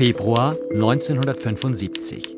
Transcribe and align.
Februar 0.00 0.56
1975. 0.72 2.34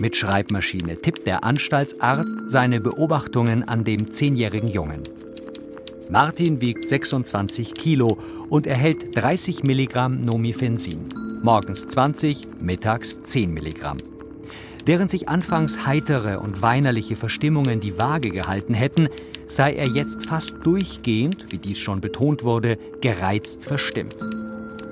Mit 0.00 0.16
Schreibmaschine 0.16 0.96
tippt 0.96 1.24
der 1.24 1.44
Anstaltsarzt 1.44 2.34
seine 2.48 2.80
Beobachtungen 2.80 3.62
an 3.62 3.84
dem 3.84 4.10
zehnjährigen 4.10 4.68
Jungen. 4.68 5.04
Martin 6.10 6.60
wiegt 6.60 6.88
26 6.88 7.74
Kilo 7.74 8.18
und 8.48 8.66
erhält 8.66 9.14
30 9.14 9.62
Milligramm 9.62 10.22
Nomifensin. 10.22 11.08
Morgens 11.42 11.86
20, 11.86 12.60
mittags 12.60 13.22
10 13.22 13.54
Milligramm. 13.54 13.98
Während 14.84 15.08
sich 15.08 15.28
anfangs 15.28 15.86
heitere 15.86 16.40
und 16.40 16.60
weinerliche 16.60 17.14
Verstimmungen 17.14 17.78
die 17.78 18.00
Waage 18.00 18.30
gehalten 18.30 18.74
hätten, 18.74 19.10
sei 19.46 19.74
er 19.74 19.86
jetzt 19.86 20.26
fast 20.26 20.56
durchgehend, 20.64 21.52
wie 21.52 21.58
dies 21.58 21.78
schon 21.78 22.00
betont 22.00 22.42
wurde, 22.42 22.76
gereizt 23.00 23.64
verstimmt. 23.64 24.35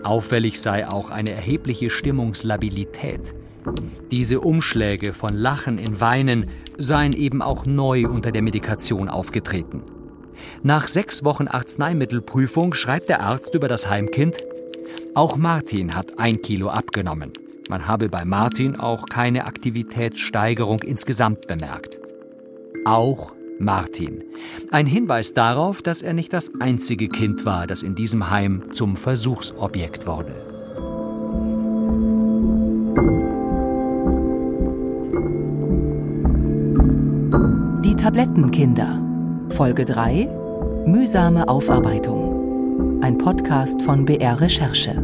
Auffällig 0.05 0.61
sei 0.61 0.87
auch 0.87 1.11
eine 1.11 1.33
erhebliche 1.33 1.91
Stimmungslabilität. 1.91 3.35
Diese 4.11 4.41
Umschläge 4.41 5.15
von 5.15 5.35
Lachen 5.35 5.79
in 5.79 6.01
Weinen 6.01 6.51
seien 6.77 7.15
eben 7.15 7.41
auch 7.41 7.65
neu 7.65 8.07
unter 8.07 8.31
der 8.31 8.43
Medikation 8.43 9.09
aufgetreten. 9.09 9.83
Nach 10.63 10.89
sechs 10.89 11.25
Wochen 11.25 11.49
Arzneimittelprüfung 11.49 12.75
schreibt 12.75 13.09
der 13.09 13.21
Arzt 13.21 13.55
über 13.55 13.69
das 13.69 13.89
Heimkind, 13.89 14.37
auch 15.15 15.37
Martin 15.37 15.95
hat 15.95 16.19
ein 16.19 16.43
Kilo 16.43 16.69
abgenommen. 16.69 17.33
Man 17.71 17.87
habe 17.87 18.09
bei 18.09 18.25
Martin 18.25 18.79
auch 18.79 19.07
keine 19.07 19.47
Aktivitätssteigerung 19.47 20.81
insgesamt 20.81 21.47
bemerkt. 21.47 21.99
Auch 22.85 23.33
Martin. 23.59 24.25
Ein 24.71 24.87
Hinweis 24.87 25.33
darauf, 25.33 25.83
dass 25.83 26.03
er 26.03 26.13
nicht 26.13 26.33
das 26.33 26.53
einzige 26.61 27.09
Kind 27.09 27.47
war, 27.47 27.67
das 27.67 27.83
in 27.83 27.95
diesem 27.95 28.31
Heim 28.31 28.65
zum 28.73 28.97
Versuchsobjekt 28.97 30.07
wurde. 30.07 30.35
Die 37.85 37.95
Tablettenkinder. 37.95 39.01
Folge 39.51 39.85
3. 39.85 40.29
Mühsame 40.87 41.49
Aufarbeitung. 41.49 43.03
Ein 43.03 43.19
Podcast 43.19 43.81
von 43.83 44.05
BR 44.05 44.41
Recherche. 44.41 45.03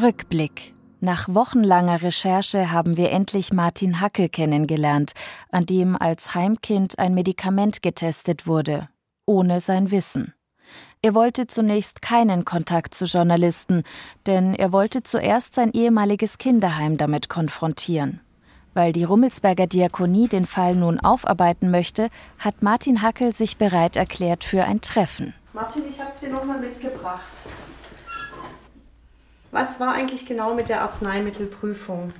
Rückblick. 0.00 0.73
Nach 1.04 1.28
wochenlanger 1.28 2.00
Recherche 2.00 2.72
haben 2.72 2.96
wir 2.96 3.10
endlich 3.10 3.52
Martin 3.52 4.00
Hackel 4.00 4.30
kennengelernt, 4.30 5.12
an 5.50 5.66
dem 5.66 6.00
als 6.00 6.34
Heimkind 6.34 6.98
ein 6.98 7.12
Medikament 7.12 7.82
getestet 7.82 8.46
wurde, 8.46 8.88
ohne 9.26 9.60
sein 9.60 9.90
Wissen. 9.90 10.32
Er 11.02 11.14
wollte 11.14 11.46
zunächst 11.46 12.00
keinen 12.00 12.46
Kontakt 12.46 12.94
zu 12.94 13.04
Journalisten, 13.04 13.82
denn 14.24 14.54
er 14.54 14.72
wollte 14.72 15.02
zuerst 15.02 15.54
sein 15.56 15.72
ehemaliges 15.72 16.38
Kinderheim 16.38 16.96
damit 16.96 17.28
konfrontieren. 17.28 18.20
Weil 18.72 18.94
die 18.94 19.04
Rummelsberger 19.04 19.66
Diakonie 19.66 20.28
den 20.28 20.46
Fall 20.46 20.74
nun 20.74 21.00
aufarbeiten 21.00 21.70
möchte, 21.70 22.08
hat 22.38 22.62
Martin 22.62 23.02
Hackel 23.02 23.34
sich 23.34 23.58
bereit 23.58 23.96
erklärt 23.96 24.42
für 24.42 24.64
ein 24.64 24.80
Treffen. 24.80 25.34
Martin, 25.52 25.82
ich 25.86 26.00
habe 26.00 26.12
es 26.14 26.20
dir 26.20 26.30
nochmal 26.30 26.60
mitgebracht. 26.60 27.28
Was 29.54 29.78
war 29.78 29.94
eigentlich 29.94 30.26
genau 30.26 30.52
mit 30.52 30.68
der 30.68 30.82
Arzneimittelprüfung? 30.82 32.12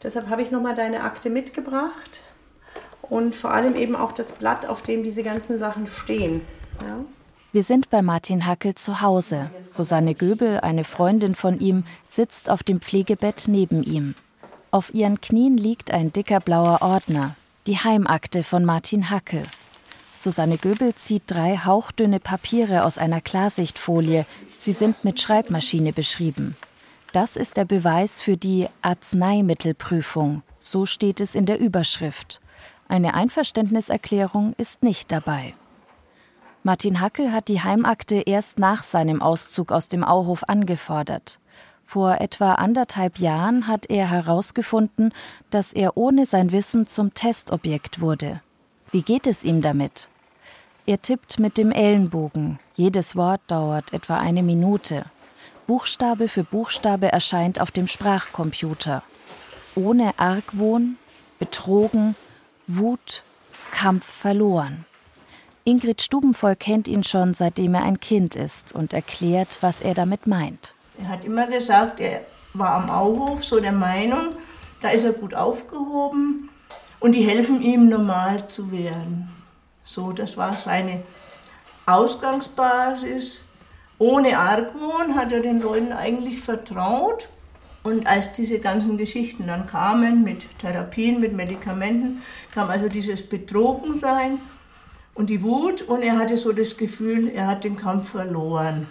Deshalb 0.00 0.28
habe 0.28 0.42
ich 0.42 0.52
nochmal 0.52 0.76
deine 0.76 1.02
Akte 1.02 1.28
mitgebracht 1.28 2.20
und 3.02 3.34
vor 3.34 3.50
allem 3.50 3.74
eben 3.74 3.96
auch 3.96 4.12
das 4.12 4.30
Blatt, 4.30 4.64
auf 4.64 4.80
dem 4.80 5.02
diese 5.02 5.24
ganzen 5.24 5.58
Sachen 5.58 5.88
stehen. 5.88 6.42
Ja? 6.86 6.98
Wir 7.50 7.64
sind 7.64 7.90
bei 7.90 8.00
Martin 8.00 8.46
Hackel 8.46 8.76
zu 8.76 9.00
Hause. 9.00 9.50
Susanne 9.60 10.14
Göbel, 10.14 10.60
eine 10.60 10.84
Freundin 10.84 11.34
von 11.34 11.58
ihm, 11.58 11.82
sitzt 12.08 12.48
auf 12.48 12.62
dem 12.62 12.80
Pflegebett 12.80 13.46
neben 13.48 13.82
ihm. 13.82 14.14
Auf 14.70 14.94
ihren 14.94 15.20
Knien 15.20 15.56
liegt 15.56 15.90
ein 15.90 16.12
dicker 16.12 16.38
blauer 16.38 16.80
Ordner, 16.80 17.34
die 17.66 17.78
Heimakte 17.78 18.44
von 18.44 18.64
Martin 18.64 19.10
Hackel. 19.10 19.42
Susanne 20.16 20.58
Göbel 20.58 20.94
zieht 20.94 21.24
drei 21.26 21.56
hauchdünne 21.56 22.20
Papiere 22.20 22.84
aus 22.84 22.98
einer 22.98 23.20
Klarsichtfolie, 23.20 24.26
Sie 24.60 24.74
sind 24.74 25.04
mit 25.06 25.18
Schreibmaschine 25.18 25.94
beschrieben. 25.94 26.54
Das 27.14 27.34
ist 27.36 27.56
der 27.56 27.64
Beweis 27.64 28.20
für 28.20 28.36
die 28.36 28.68
Arzneimittelprüfung. 28.82 30.42
So 30.58 30.84
steht 30.84 31.22
es 31.22 31.34
in 31.34 31.46
der 31.46 31.58
Überschrift. 31.58 32.42
Eine 32.86 33.14
Einverständniserklärung 33.14 34.52
ist 34.58 34.82
nicht 34.82 35.10
dabei. 35.10 35.54
Martin 36.62 37.00
Hackel 37.00 37.32
hat 37.32 37.48
die 37.48 37.62
Heimakte 37.62 38.16
erst 38.16 38.58
nach 38.58 38.82
seinem 38.82 39.22
Auszug 39.22 39.72
aus 39.72 39.88
dem 39.88 40.04
Auhof 40.04 40.44
angefordert. 40.46 41.40
Vor 41.86 42.20
etwa 42.20 42.52
anderthalb 42.56 43.18
Jahren 43.18 43.66
hat 43.66 43.88
er 43.88 44.10
herausgefunden, 44.10 45.14
dass 45.48 45.72
er 45.72 45.96
ohne 45.96 46.26
sein 46.26 46.52
Wissen 46.52 46.86
zum 46.86 47.14
Testobjekt 47.14 48.02
wurde. 48.02 48.42
Wie 48.90 49.00
geht 49.00 49.26
es 49.26 49.42
ihm 49.42 49.62
damit? 49.62 50.10
Er 50.90 51.00
tippt 51.00 51.38
mit 51.38 51.56
dem 51.56 51.70
Ellenbogen. 51.70 52.58
Jedes 52.74 53.14
Wort 53.14 53.40
dauert 53.46 53.92
etwa 53.92 54.16
eine 54.16 54.42
Minute. 54.42 55.04
Buchstabe 55.68 56.26
für 56.26 56.42
Buchstabe 56.42 57.12
erscheint 57.12 57.60
auf 57.60 57.70
dem 57.70 57.86
Sprachcomputer. 57.86 59.04
Ohne 59.76 60.18
Argwohn, 60.18 60.96
betrogen, 61.38 62.16
Wut, 62.66 63.22
Kampf 63.70 64.04
verloren. 64.04 64.84
Ingrid 65.62 66.02
Stubenvoll 66.02 66.56
kennt 66.56 66.88
ihn 66.88 67.04
schon, 67.04 67.34
seitdem 67.34 67.74
er 67.74 67.84
ein 67.84 68.00
Kind 68.00 68.34
ist 68.34 68.74
und 68.74 68.92
erklärt, 68.92 69.58
was 69.60 69.80
er 69.80 69.94
damit 69.94 70.26
meint. 70.26 70.74
Er 70.98 71.06
hat 71.06 71.24
immer 71.24 71.46
gesagt, 71.46 72.00
er 72.00 72.22
war 72.52 72.74
am 72.74 72.90
Auhof 72.90 73.44
so 73.44 73.60
der 73.60 73.70
Meinung, 73.70 74.30
da 74.80 74.88
ist 74.88 75.04
er 75.04 75.12
gut 75.12 75.36
aufgehoben 75.36 76.48
und 76.98 77.12
die 77.12 77.22
helfen 77.22 77.62
ihm 77.62 77.88
normal 77.88 78.48
zu 78.48 78.72
werden. 78.72 79.28
So, 79.92 80.12
das 80.12 80.36
war 80.36 80.52
seine 80.52 81.02
Ausgangsbasis. 81.84 83.40
Ohne 83.98 84.38
Argwohn 84.38 85.16
hat 85.16 85.32
er 85.32 85.40
den 85.40 85.60
Leuten 85.60 85.92
eigentlich 85.92 86.38
vertraut. 86.38 87.28
Und 87.82 88.06
als 88.06 88.32
diese 88.34 88.60
ganzen 88.60 88.96
Geschichten 88.96 89.48
dann 89.48 89.66
kamen 89.66 90.22
mit 90.22 90.46
Therapien, 90.60 91.18
mit 91.18 91.32
Medikamenten, 91.32 92.22
kam 92.54 92.70
also 92.70 92.88
dieses 92.88 93.28
Betrogensein 93.28 94.38
und 95.14 95.28
die 95.28 95.42
Wut 95.42 95.82
und 95.82 96.02
er 96.02 96.18
hatte 96.18 96.36
so 96.36 96.52
das 96.52 96.76
Gefühl, 96.76 97.28
er 97.28 97.48
hat 97.48 97.64
den 97.64 97.76
Kampf 97.76 98.10
verloren. 98.10 98.86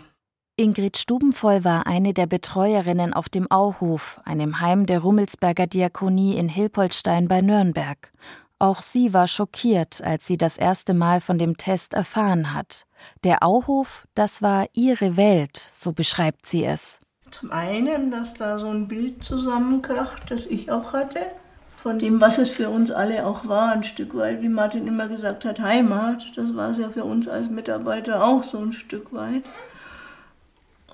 Ingrid 0.57 0.97
Stubenvoll 0.97 1.63
war 1.63 1.87
eine 1.87 2.13
der 2.13 2.25
Betreuerinnen 2.25 3.13
auf 3.13 3.29
dem 3.29 3.49
Auhof, 3.49 4.19
einem 4.25 4.59
Heim 4.59 4.85
der 4.85 4.99
Rummelsberger 4.99 5.67
Diakonie 5.67 6.35
in 6.35 6.49
Hilpoltstein 6.49 7.29
bei 7.29 7.39
Nürnberg. 7.39 8.11
Auch 8.59 8.81
sie 8.81 9.13
war 9.13 9.29
schockiert, 9.29 10.01
als 10.03 10.27
sie 10.27 10.37
das 10.37 10.57
erste 10.57 10.93
Mal 10.93 11.21
von 11.21 11.37
dem 11.37 11.55
Test 11.55 11.93
erfahren 11.93 12.53
hat. 12.53 12.85
Der 13.23 13.41
Auhof, 13.41 14.05
das 14.15 14.41
war 14.41 14.67
ihre 14.73 15.15
Welt, 15.15 15.57
so 15.57 15.93
beschreibt 15.93 16.45
sie 16.45 16.65
es. 16.65 16.99
Zum 17.31 17.51
einen, 17.51 18.11
dass 18.11 18.33
da 18.33 18.59
so 18.59 18.67
ein 18.67 18.89
Bild 18.89 19.23
zusammenkracht, 19.23 20.29
das 20.29 20.45
ich 20.45 20.71
auch 20.71 20.91
hatte, 20.91 21.21
von 21.77 21.99
dem, 21.99 22.19
was 22.19 22.37
es 22.37 22.49
für 22.49 22.69
uns 22.69 22.91
alle 22.91 23.25
auch 23.25 23.47
war, 23.47 23.71
ein 23.71 23.85
Stück 23.85 24.17
weit, 24.17 24.41
wie 24.41 24.49
Martin 24.49 24.85
immer 24.85 25.07
gesagt 25.07 25.45
hat, 25.45 25.61
Heimat. 25.61 26.25
Das 26.35 26.53
war 26.53 26.71
es 26.71 26.77
ja 26.77 26.89
für 26.89 27.05
uns 27.05 27.29
als 27.29 27.49
Mitarbeiter 27.49 28.25
auch 28.25 28.43
so 28.43 28.59
ein 28.59 28.73
Stück 28.73 29.13
weit. 29.13 29.43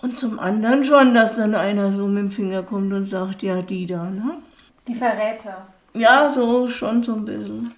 Und 0.03 0.19
zum 0.19 0.37
anderen 0.37 0.83
schon, 0.83 1.15
dass 1.15 1.35
dann 1.35 1.55
einer 1.55 1.91
so 1.91 2.05
mit 2.05 2.17
dem 2.17 2.31
Finger 2.31 2.61
kommt 2.61 2.93
und 2.93 3.05
sagt, 3.05 3.41
ja, 3.41 3.63
die 3.63 3.87
da, 3.87 4.03
ne? 4.11 4.37
Die 4.87 4.93
Verräter. 4.93 5.65
Ja, 5.95 6.31
so 6.33 6.67
schon 6.67 7.03
so 7.03 7.13
ein 7.13 7.25
bisschen. 7.25 7.73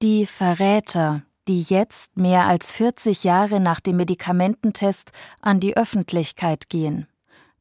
Die 0.00 0.26
Verräter, 0.26 1.22
die 1.48 1.62
jetzt 1.62 2.16
mehr 2.16 2.46
als 2.46 2.72
40 2.72 3.24
Jahre 3.24 3.60
nach 3.60 3.80
dem 3.80 3.96
Medikamententest 3.96 5.12
an 5.40 5.60
die 5.60 5.76
Öffentlichkeit 5.76 6.70
gehen. 6.70 7.06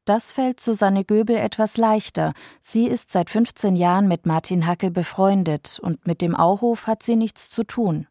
Das 0.06 0.32
fällt 0.32 0.60
Susanne 0.62 1.04
Göbel 1.04 1.36
etwas 1.36 1.78
leichter. 1.78 2.34
Sie 2.62 2.88
ist 2.88 3.12
seit 3.12 3.30
15 3.30 3.76
Jahren 3.76 4.08
mit 4.08 4.26
Martin 4.26 4.66
Hackel 4.66 4.92
befreundet 4.92 5.80
und 5.82 6.08
mit 6.08 6.22
dem 6.22 6.36
Auhof 6.36 6.88
hat 6.88 7.04
sie 7.04 7.16
nichts 7.16 7.50
zu 7.50 7.64
tun. 7.64 8.08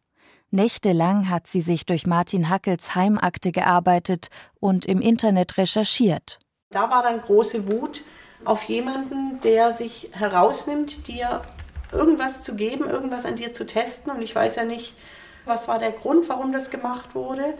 Nächtelang 0.51 1.29
hat 1.29 1.47
sie 1.47 1.61
sich 1.61 1.85
durch 1.85 2.05
Martin 2.05 2.49
Hackels 2.49 2.95
Heimakte 2.95 3.51
gearbeitet 3.51 4.27
und 4.59 4.85
im 4.85 5.01
Internet 5.01 5.57
recherchiert. 5.57 6.39
Da 6.69 6.89
war 6.89 7.03
dann 7.03 7.21
große 7.21 7.71
Wut 7.71 8.03
auf 8.45 8.63
jemanden, 8.65 9.39
der 9.41 9.73
sich 9.73 10.09
herausnimmt, 10.13 11.07
dir 11.07 11.41
irgendwas 11.91 12.41
zu 12.41 12.55
geben, 12.55 12.89
irgendwas 12.89 13.25
an 13.25 13.35
dir 13.35 13.53
zu 13.53 13.65
testen. 13.65 14.11
Und 14.11 14.21
ich 14.21 14.35
weiß 14.35 14.55
ja 14.55 14.63
nicht, 14.63 14.95
was 15.45 15.67
war 15.67 15.79
der 15.79 15.91
Grund, 15.91 16.29
warum 16.29 16.51
das 16.51 16.69
gemacht 16.69 17.15
wurde. 17.15 17.53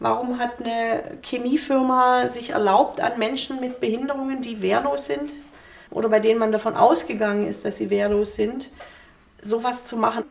Warum 0.00 0.38
hat 0.38 0.60
eine 0.60 1.18
Chemiefirma 1.22 2.28
sich 2.28 2.50
erlaubt, 2.50 3.00
an 3.00 3.18
Menschen 3.18 3.60
mit 3.60 3.80
Behinderungen, 3.80 4.42
die 4.42 4.62
wehrlos 4.62 5.06
sind 5.06 5.32
oder 5.90 6.08
bei 6.08 6.20
denen 6.20 6.38
man 6.38 6.52
davon 6.52 6.76
ausgegangen 6.76 7.46
ist, 7.46 7.64
dass 7.64 7.78
sie 7.78 7.90
wehrlos 7.90 8.36
sind, 8.36 8.70
sowas 9.42 9.86
zu 9.86 9.96
machen? 9.96 10.24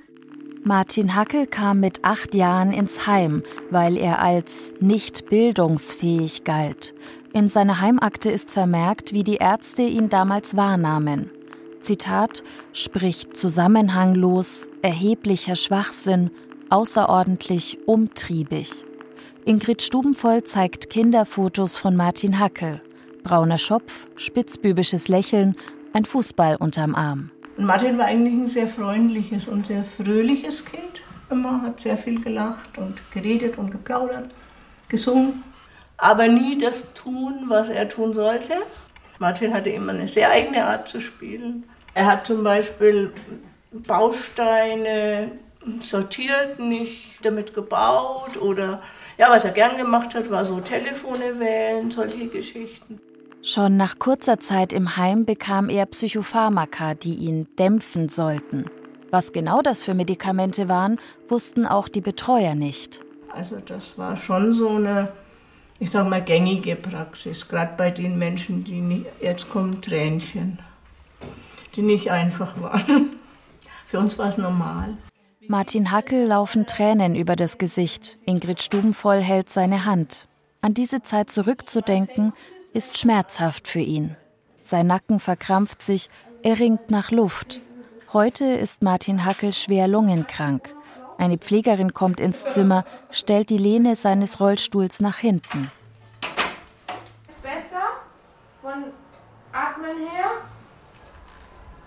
Martin 0.64 1.16
Hackel 1.16 1.48
kam 1.48 1.80
mit 1.80 2.04
acht 2.04 2.34
Jahren 2.34 2.72
ins 2.74 3.08
Heim, 3.08 3.44
weil 3.70 3.98
er 3.98 4.20
als 4.20 4.74
nicht 4.80 5.30
bildungsfähig 5.30 6.44
galt. 6.44 6.94
In 7.34 7.50
seiner 7.50 7.82
Heimakte 7.82 8.32
ist 8.32 8.52
vermerkt, 8.52 9.14
wie 9.14 9.24
die 9.24 9.38
Ärzte 9.38 9.82
ihn 9.82 10.10
damals 10.10 10.58
wahrnahmen. 10.58 11.30
Zitat, 11.80 12.44
spricht 12.74 13.38
zusammenhanglos, 13.38 14.68
erheblicher 14.82 15.56
Schwachsinn, 15.56 16.32
außerordentlich 16.70 17.80
umtriebig. 17.86 18.86
Ingrid 19.46 19.82
Stubenvoll 19.82 20.44
zeigt 20.44 20.90
Kinderfotos 20.90 21.78
von 21.78 21.96
Martin 21.96 22.40
Hackel. 22.40 22.82
Brauner 23.24 23.58
Schopf, 23.58 24.08
spitzbübisches 24.16 25.08
Lächeln, 25.08 25.56
ein 25.94 26.06
Fußball 26.06 26.58
unterm 26.58 26.96
Arm. 26.96 27.32
Martin 27.58 27.98
war 27.98 28.06
eigentlich 28.06 28.34
ein 28.34 28.48
sehr 28.48 28.68
freundliches 28.68 29.48
und 29.48 29.68
sehr 29.68 29.84
fröhliches 29.84 30.66
Kind. 30.66 31.02
Immer 31.30 31.62
hat 31.62 31.80
sehr 31.80 31.98
viel 31.98 32.22
gelacht 32.22 32.78
und 32.78 33.02
geredet 33.12 33.58
und 33.58 33.72
geplaudert, 33.72 34.28
gesungen, 34.90 35.44
aber 35.98 36.28
nie 36.28 36.58
das 36.58 36.94
tun, 36.94 37.46
was 37.48 37.70
er 37.70 37.90
tun 37.90 38.14
sollte. 38.14 38.54
Martin 39.20 39.54
hatte 39.54 39.70
immer 39.70 39.94
eine 39.94 40.08
sehr 40.08 40.32
eigene 40.32 40.66
Art 40.66 40.90
zu 40.90 41.02
spielen. 41.02 41.64
Er 41.94 42.06
hat 42.06 42.28
zum 42.28 42.44
Beispiel 42.44 43.12
Bausteine 43.72 45.32
sortiert, 45.82 46.60
nicht 46.60 47.16
damit 47.24 47.54
gebaut 47.54 48.38
oder 48.40 48.82
ja, 49.18 49.30
was 49.30 49.46
er 49.46 49.52
gern 49.52 49.78
gemacht 49.78 50.14
hat, 50.14 50.30
war 50.30 50.46
so 50.46 50.60
Telefone 50.60 51.40
wählen, 51.40 51.90
solche 51.90 52.28
Geschichten. 52.28 53.00
Schon 53.42 53.78
nach 53.78 53.98
kurzer 53.98 54.40
Zeit 54.40 54.74
im 54.74 54.98
Heim 54.98 55.26
bekam 55.26 55.70
er 55.70 55.86
Psychopharmaka, 55.86 56.96
die 56.96 57.16
ihn 57.16 57.48
dämpfen 57.58 58.10
sollten. 58.10 58.66
Was 59.10 59.32
genau 59.32 59.62
das 59.62 59.84
für 59.84 59.94
Medikamente 59.94 60.68
waren, 60.68 61.00
wussten 61.30 61.66
auch 61.66 61.88
die 61.88 62.02
Betreuer 62.02 62.56
nicht. 62.56 63.04
Also 63.34 63.58
das 63.66 63.98
war 63.98 64.18
schon 64.18 64.54
so 64.54 64.70
eine, 64.70 65.10
ich 65.80 65.92
sag 65.92 66.08
mal, 66.08 66.22
gängige 66.22 66.76
Praxis, 66.76 67.48
gerade 67.48 67.74
bei 67.78 67.92
den 67.92 68.18
Menschen, 68.18 68.64
die 68.64 68.82
nicht, 68.82 69.06
jetzt 69.22 69.50
kommen 69.50 69.82
Tränchen, 69.82 70.60
die 71.76 71.82
nicht 71.82 72.12
einfach 72.12 72.60
waren. 72.62 73.12
Für 73.86 74.00
uns 74.00 74.18
war 74.18 74.28
es 74.28 74.38
normal. 74.38 74.98
Martin 75.48 75.92
Hackel 75.92 76.28
laufen 76.28 76.66
Tränen 76.66 77.16
über 77.16 77.38
das 77.38 77.58
Gesicht. 77.58 78.18
Ingrid 78.26 78.62
Stubenvoll 78.62 79.22
hält 79.22 79.50
seine 79.50 79.86
Hand. 79.86 80.28
An 80.60 80.74
diese 80.74 81.02
Zeit 81.04 81.30
zurückzudenken, 81.30 82.34
ist 82.74 82.98
schmerzhaft 82.98 83.68
für 83.68 83.80
ihn. 83.80 84.18
Sein 84.64 84.88
Nacken 84.88 85.20
verkrampft 85.20 85.82
sich, 85.82 86.10
er 86.44 86.60
ringt 86.60 86.92
nach 86.92 87.12
Luft. 87.12 87.62
Heute 88.12 88.46
ist 88.46 88.82
Martin 88.82 89.26
Hackel 89.26 89.54
schwer 89.54 89.88
lungenkrank. 89.88 90.76
Eine 91.18 91.38
Pflegerin 91.38 91.94
kommt 91.94 92.20
ins 92.20 92.46
Zimmer, 92.46 92.86
stellt 93.10 93.50
die 93.50 93.58
Lehne 93.58 93.96
seines 93.96 94.40
Rollstuhls 94.40 95.00
nach 95.00 95.18
hinten. 95.18 95.72
Besser 97.42 97.88
von 98.62 98.86
Atmen 99.52 99.98
her? 99.98 100.30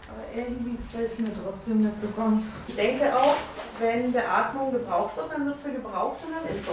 Aber 0.09 0.23
irgendwie 0.35 0.77
fällt 0.91 1.13
es 1.13 1.19
mir 1.21 1.29
trotzdem 1.45 1.83
nicht 1.83 1.99
so 1.99 2.09
ganz. 2.17 2.43
Ich 2.67 2.75
denke 2.75 3.15
auch, 3.15 3.37
wenn 3.79 4.13
Beatmung 4.13 4.73
gebraucht 4.73 5.17
wird, 5.17 5.33
dann 5.33 5.47
wird 5.47 5.59
sie 5.59 5.73
gebraucht 5.73 6.19
und 6.27 6.33
dann 6.35 6.51
ist 6.51 6.67
so. 6.67 6.73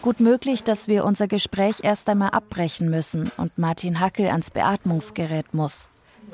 Gut 0.00 0.20
möglich, 0.20 0.62
dass 0.62 0.86
wir 0.86 1.04
unser 1.04 1.26
Gespräch 1.26 1.80
erst 1.82 2.08
einmal 2.08 2.30
abbrechen 2.30 2.88
müssen 2.88 3.30
und 3.36 3.58
Martin 3.58 3.98
Hackel 3.98 4.28
ans 4.28 4.52
Beatmungsgerät 4.52 5.52
muss. 5.54 5.88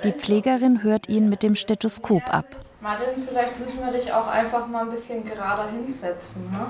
Die 0.04 0.12
Pflegerin 0.12 0.82
hört 0.82 1.08
ihn 1.08 1.28
mit 1.28 1.42
dem 1.42 1.54
Stethoskop 1.54 2.22
ab. 2.32 2.46
Martin, 2.82 3.26
vielleicht 3.28 3.60
müssen 3.60 3.78
wir 3.78 3.92
dich 3.92 4.12
auch 4.12 4.26
einfach 4.26 4.66
mal 4.66 4.82
ein 4.82 4.90
bisschen 4.90 5.24
gerader 5.24 5.70
hinsetzen, 5.70 6.50
ne? 6.50 6.66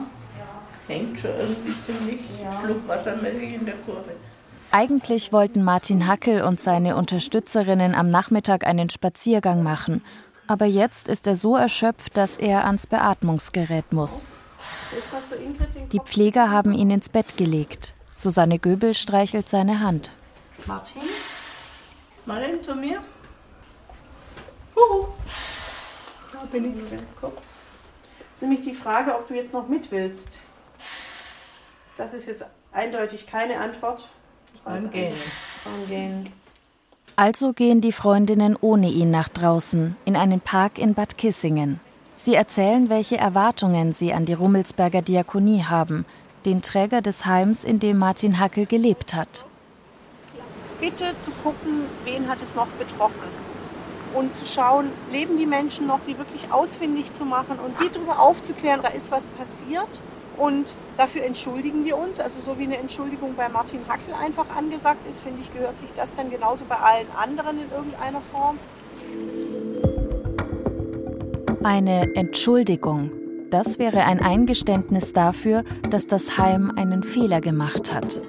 Hängt 0.87 1.19
schon 1.19 1.31
irgendwie 1.31 1.75
ziemlich 1.87 2.21
Ja. 2.43 2.53
schluckwassermäßig 2.61 3.55
in 3.55 3.65
der 3.65 3.77
Kurve. 3.87 4.13
Eigentlich 4.73 5.33
wollten 5.33 5.63
Martin 5.63 6.07
Hackel 6.07 6.43
und 6.43 6.61
seine 6.61 6.97
Unterstützerinnen 6.97 7.95
am 7.95 8.11
Nachmittag 8.11 8.67
einen 8.67 8.91
Spaziergang 8.91 9.63
machen. 9.63 10.05
Aber 10.47 10.67
jetzt 10.67 11.09
ist 11.09 11.27
er 11.27 11.37
so 11.37 11.57
erschöpft, 11.57 12.17
dass 12.17 12.37
er 12.37 12.67
ans 12.67 12.87
Beatmungsgerät 12.87 13.93
muss. 13.93 14.27
Die. 15.93 16.01
Pfleger 16.01 16.51
haben 16.51 16.73
ihn 16.75 16.91
ins 16.91 17.09
Bett 17.09 17.37
gelegt. 17.37 17.95
Susanne 18.17 18.59
Göbel 18.59 18.95
streichelt 18.95 19.49
seine 19.49 19.81
Hand. 19.81 20.13
Martin, 20.67 21.03
Martin, 22.27 22.63
zu 22.63 22.75
mir? 22.75 23.01
Huhu. 24.77 25.07
Da 26.43 26.49
bin 26.51 26.77
ich 26.77 26.91
ganz 26.91 27.15
kurz. 27.15 27.61
Das 28.19 28.35
ist 28.35 28.43
nämlich 28.43 28.63
die 28.63 28.75
Frage, 28.75 29.15
ob 29.15 29.29
du 29.29 29.35
jetzt 29.35 29.55
noch 29.55 29.69
mit 29.69 29.91
willst. 29.91 30.39
Das 31.97 32.15
ist 32.15 32.27
jetzt 32.27 32.45
eindeutig 32.73 33.27
keine 33.27 33.59
Antwort. 33.59 34.09
Beim 34.65 34.85
jetzt 34.85 34.93
Gehen. 34.93 35.15
Beim 35.65 35.87
Gehen. 35.87 36.33
Also 37.15 37.53
gehen 37.53 37.81
die 37.81 37.93
Freundinnen 37.93 38.57
ohne 38.61 38.89
ihn 38.89 39.11
nach 39.11 39.29
draußen, 39.29 39.97
in 40.05 40.17
einen 40.17 40.41
Park 40.41 40.79
in 40.79 40.95
Bad 40.95 41.19
Kissingen. 41.19 41.79
Sie 42.17 42.35
erzählen, 42.35 42.89
welche 42.89 43.19
Erwartungen 43.19 43.93
sie 43.93 44.13
an 44.13 44.25
die 44.25 44.33
Rummelsberger 44.33 45.03
Diakonie 45.03 45.65
haben, 45.65 46.07
den 46.45 46.63
Träger 46.63 47.03
des 47.03 47.27
Heims, 47.27 47.65
in 47.65 47.81
dem 47.81 47.99
Martin 47.99 48.39
Hackel 48.39 48.67
gelebt 48.67 49.15
hat. 49.15 49.45
Bitte 50.81 51.13
zu 51.25 51.31
gucken, 51.43 51.85
wen 52.05 52.29
hat 52.29 52.41
es 52.43 52.55
noch 52.55 52.69
betroffen. 52.69 53.52
Und 54.15 54.35
zu 54.35 54.45
schauen, 54.47 54.87
leben 55.11 55.39
die 55.39 55.47
Menschen 55.47 55.87
noch, 55.87 56.01
die 56.07 56.19
wirklich 56.19 56.53
ausfindig 56.53 57.13
zu 57.15 57.25
machen 57.25 57.59
und 57.65 57.81
die 57.81 57.91
darüber 57.93 58.21
aufzuklären, 58.21 58.81
da 58.83 58.89
ist 58.89 59.11
was 59.11 59.27
passiert. 59.29 60.01
Und 60.37 60.75
dafür 60.97 61.25
entschuldigen 61.25 61.85
wir 61.85 61.97
uns. 61.97 62.21
Also 62.21 62.41
so 62.41 62.59
wie 62.59 62.65
eine 62.65 62.79
Entschuldigung 62.79 63.35
bei 63.37 63.49
Martin 63.49 63.81
Hackel 63.89 64.15
einfach 64.15 64.47
angesagt 64.57 65.07
ist, 65.09 65.21
finde 65.21 65.41
ich, 65.41 65.53
gehört 65.53 65.79
sich 65.79 65.91
das 65.95 66.15
dann 66.15 66.31
genauso 66.31 66.65
bei 66.69 66.77
allen 66.77 67.07
anderen 67.17 67.59
in 67.59 67.71
irgendeiner 67.71 68.21
Form. 68.33 68.59
Eine 71.63 72.15
Entschuldigung. 72.15 73.13
Das 73.51 73.79
wäre 73.79 74.05
ein 74.05 74.21
Eingeständnis 74.21 75.13
dafür, 75.13 75.63
dass 75.91 76.07
das 76.07 76.39
Heim 76.39 76.73
einen 76.75 77.03
Fehler 77.03 77.41
gemacht 77.41 77.93
hat. 77.93 78.23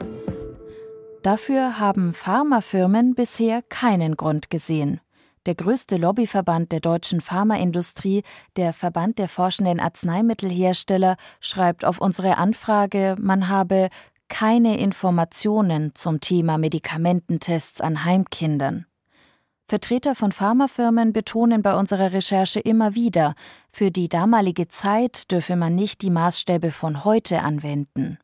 Dafür 1.24 1.80
haben 1.80 2.14
Pharmafirmen 2.14 3.16
bisher 3.16 3.62
keinen 3.62 4.18
Grund 4.18 4.50
gesehen. 4.50 5.00
Der 5.46 5.56
größte 5.56 5.98
Lobbyverband 5.98 6.72
der 6.72 6.80
deutschen 6.80 7.20
Pharmaindustrie, 7.20 8.24
der 8.56 8.72
Verband 8.72 9.20
der 9.20 9.28
forschenden 9.28 9.82
Arzneimittelhersteller, 9.82 11.18
schreibt 11.42 11.84
auf 11.84 12.00
unsere 12.00 12.38
Anfrage, 12.38 13.16
man 13.20 13.50
habe 13.50 13.90
keine 14.30 14.80
Informationen 14.80 15.94
zum 15.96 16.22
Thema 16.22 16.58
Medikamententests 16.58 17.82
an 17.82 18.06
Heimkindern. 18.06 18.86
Vertreter 19.68 20.16
von 20.16 20.32
Pharmafirmen 20.32 21.14
betonen 21.14 21.62
bei 21.62 21.76
unserer 21.76 22.14
Recherche 22.14 22.60
immer 22.60 22.96
wieder, 22.96 23.36
für 23.72 23.92
die 23.92 24.10
damalige 24.10 24.68
Zeit 24.68 25.32
dürfe 25.32 25.56
man 25.56 25.76
nicht 25.76 26.02
die 26.02 26.10
Maßstäbe 26.10 26.72
von 26.72 27.04
heute 27.04 27.42
anwenden. 27.42 28.18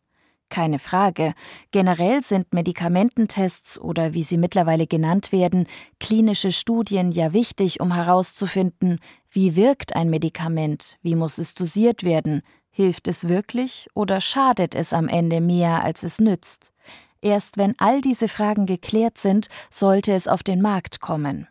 Keine 0.50 0.80
Frage, 0.80 1.34
generell 1.72 2.24
sind 2.24 2.54
Medikamententests 2.54 3.80
oder 3.80 4.16
wie 4.16 4.24
sie 4.24 4.38
mittlerweile 4.38 4.88
genannt 4.88 5.32
werden, 5.32 5.68
klinische 6.00 6.52
Studien 6.52 7.12
ja 7.12 7.34
wichtig, 7.34 7.80
um 7.80 7.94
herauszufinden, 7.94 9.00
wie 9.30 9.56
wirkt 9.56 9.96
ein 9.96 10.10
Medikament, 10.10 10.98
wie 11.04 11.16
muss 11.16 11.38
es 11.38 11.54
dosiert 11.54 12.04
werden, 12.04 12.42
hilft 12.72 13.08
es 13.08 13.28
wirklich 13.28 13.88
oder 13.94 14.22
schadet 14.22 14.74
es 14.74 14.92
am 14.92 15.08
Ende 15.08 15.40
mehr, 15.40 15.84
als 15.84 16.02
es 16.02 16.20
nützt. 16.20 16.74
Erst 17.22 17.58
wenn 17.58 17.78
all 17.78 18.02
diese 18.02 18.28
Fragen 18.28 18.66
geklärt 18.66 19.18
sind, 19.18 19.50
sollte 19.70 20.14
es 20.14 20.28
auf 20.28 20.42
den 20.42 20.62
Markt 20.62 21.00
kommen. 21.00 21.48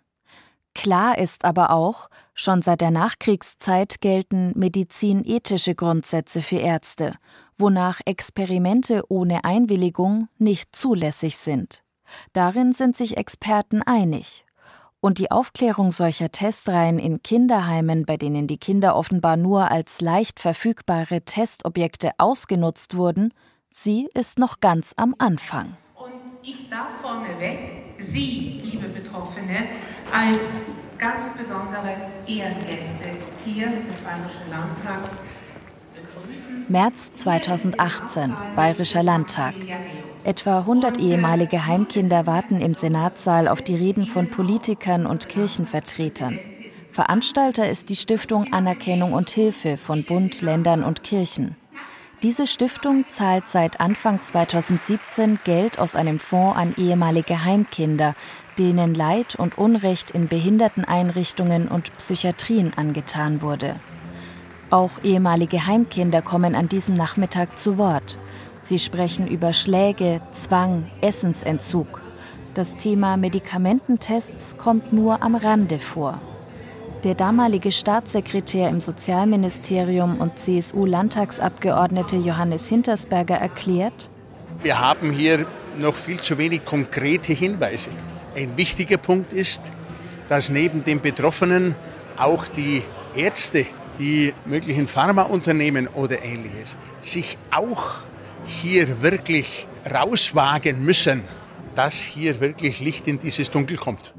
Klar 0.74 1.18
ist 1.18 1.44
aber 1.44 1.70
auch, 1.70 2.08
schon 2.34 2.62
seit 2.62 2.80
der 2.80 2.90
Nachkriegszeit 2.90 4.00
gelten 4.00 4.52
medizinethische 4.56 5.74
Grundsätze 5.74 6.40
für 6.40 6.58
Ärzte, 6.58 7.16
wonach 7.58 8.00
Experimente 8.04 9.04
ohne 9.08 9.44
Einwilligung 9.44 10.28
nicht 10.38 10.74
zulässig 10.74 11.36
sind. 11.36 11.82
Darin 12.32 12.72
sind 12.72 12.96
sich 12.96 13.16
Experten 13.16 13.82
einig. 13.82 14.44
Und 15.00 15.18
die 15.18 15.30
Aufklärung 15.30 15.92
solcher 15.92 16.30
Testreihen 16.32 16.98
in 16.98 17.22
Kinderheimen, 17.22 18.04
bei 18.04 18.16
denen 18.16 18.46
die 18.46 18.58
Kinder 18.58 18.96
offenbar 18.96 19.36
nur 19.36 19.70
als 19.70 20.00
leicht 20.00 20.40
verfügbare 20.40 21.22
Testobjekte 21.22 22.12
ausgenutzt 22.18 22.96
wurden, 22.96 23.32
sie 23.70 24.08
ist 24.14 24.38
noch 24.38 24.58
ganz 24.60 24.94
am 24.96 25.14
Anfang. 25.18 25.76
Und 25.94 26.12
ich 26.42 26.68
darf 26.68 26.88
vorneweg 27.00 27.88
Sie, 28.00 28.60
liebe 28.62 28.88
Betroffene, 28.88 29.68
als 30.12 30.42
ganz 30.98 31.30
besondere 31.36 31.96
Ehrengäste 32.26 33.10
hier 33.44 33.66
des 33.66 34.00
Bayerischen 34.02 34.50
Landtags. 34.50 35.10
März 36.70 37.14
2018, 37.14 38.36
Bayerischer 38.54 39.02
Landtag. 39.02 39.54
Etwa 40.24 40.58
100 40.58 40.98
ehemalige 40.98 41.64
Heimkinder 41.64 42.26
warten 42.26 42.60
im 42.60 42.74
Senatssaal 42.74 43.48
auf 43.48 43.62
die 43.62 43.74
Reden 43.74 44.06
von 44.06 44.28
Politikern 44.28 45.06
und 45.06 45.30
Kirchenvertretern. 45.30 46.38
Veranstalter 46.90 47.70
ist 47.70 47.88
die 47.88 47.96
Stiftung 47.96 48.52
Anerkennung 48.52 49.14
und 49.14 49.30
Hilfe 49.30 49.78
von 49.78 50.04
Bund, 50.04 50.42
Ländern 50.42 50.84
und 50.84 51.02
Kirchen. 51.02 51.56
Diese 52.22 52.46
Stiftung 52.46 53.06
zahlt 53.08 53.48
seit 53.48 53.80
Anfang 53.80 54.22
2017 54.22 55.38
Geld 55.44 55.78
aus 55.78 55.96
einem 55.96 56.18
Fonds 56.18 56.58
an 56.58 56.74
ehemalige 56.76 57.46
Heimkinder, 57.46 58.14
denen 58.58 58.94
Leid 58.94 59.36
und 59.36 59.56
Unrecht 59.56 60.10
in 60.10 60.28
Behinderteneinrichtungen 60.28 61.68
und 61.68 61.96
Psychiatrien 61.96 62.74
angetan 62.76 63.40
wurde. 63.40 63.80
Auch 64.70 64.90
ehemalige 65.02 65.66
Heimkinder 65.66 66.20
kommen 66.20 66.54
an 66.54 66.68
diesem 66.68 66.94
Nachmittag 66.94 67.58
zu 67.58 67.78
Wort. 67.78 68.18
Sie 68.62 68.78
sprechen 68.78 69.26
über 69.26 69.54
Schläge, 69.54 70.20
Zwang, 70.32 70.90
Essensentzug. 71.00 72.02
Das 72.52 72.76
Thema 72.76 73.16
Medikamententests 73.16 74.58
kommt 74.58 74.92
nur 74.92 75.22
am 75.22 75.36
Rande 75.36 75.78
vor. 75.78 76.20
Der 77.02 77.14
damalige 77.14 77.72
Staatssekretär 77.72 78.68
im 78.68 78.80
Sozialministerium 78.80 80.18
und 80.18 80.38
CSU-Landtagsabgeordnete 80.38 82.16
Johannes 82.16 82.68
Hintersberger 82.68 83.36
erklärt, 83.36 84.10
wir 84.62 84.80
haben 84.80 85.12
hier 85.12 85.46
noch 85.78 85.94
viel 85.94 86.18
zu 86.18 86.36
wenig 86.36 86.64
konkrete 86.64 87.32
Hinweise. 87.32 87.90
Ein 88.36 88.56
wichtiger 88.56 88.96
Punkt 88.96 89.32
ist, 89.32 89.72
dass 90.28 90.48
neben 90.48 90.84
den 90.84 91.00
Betroffenen 91.00 91.76
auch 92.16 92.46
die 92.48 92.82
Ärzte, 93.14 93.66
die 93.98 94.34
möglichen 94.44 94.86
Pharmaunternehmen 94.86 95.88
oder 95.88 96.22
ähnliches 96.22 96.76
sich 97.00 97.38
auch 97.50 97.96
hier 98.44 99.02
wirklich 99.02 99.66
rauswagen 99.92 100.84
müssen, 100.84 101.22
dass 101.74 102.00
hier 102.00 102.40
wirklich 102.40 102.80
Licht 102.80 103.06
in 103.08 103.18
dieses 103.18 103.50
Dunkel 103.50 103.76
kommt. 103.76 104.14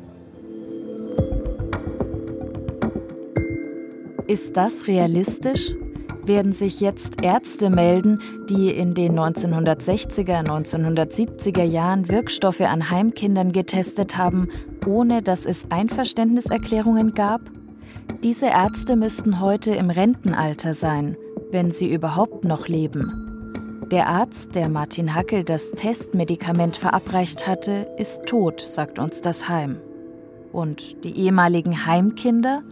Ist 4.28 4.56
das 4.58 4.88
realistisch? 4.88 5.72
Werden 6.24 6.54
sich 6.54 6.80
jetzt 6.80 7.24
Ärzte 7.24 7.72
melden, 7.72 8.22
die 8.48 8.70
in 8.70 8.94
den 8.94 9.18
1960er, 9.18 10.46
1970er 10.46 11.64
Jahren 11.64 12.08
Wirkstoffe 12.10 12.62
an 12.62 12.92
Heimkindern 12.92 13.52
getestet 13.52 14.18
haben, 14.18 14.50
ohne 14.86 15.24
dass 15.24 15.46
es 15.46 15.72
Einverständniserklärungen 15.72 17.16
gab? 17.16 17.42
Diese 18.24 18.48
Ärzte 18.48 18.96
müssten 18.96 19.40
heute 19.40 19.74
im 19.76 19.90
Rentenalter 19.90 20.74
sein, 20.74 21.16
wenn 21.52 21.72
sie 21.72 21.92
überhaupt 21.92 22.44
noch 22.44 22.68
leben. 22.68 23.86
Der 23.92 24.08
Arzt, 24.08 24.56
der 24.56 24.70
Martin 24.70 25.16
Hackel 25.16 25.44
das 25.44 25.72
Testmedikament 25.72 26.78
verabreicht 26.78 27.48
hatte, 27.48 27.88
ist 27.98 28.26
tot, 28.26 28.62
sagt 28.62 29.00
uns 29.00 29.22
das 29.22 29.48
Heim. 29.48 29.78
Und 30.52 31.04
die 31.04 31.18
ehemaligen 31.18 31.86
Heimkinder? 31.86 32.64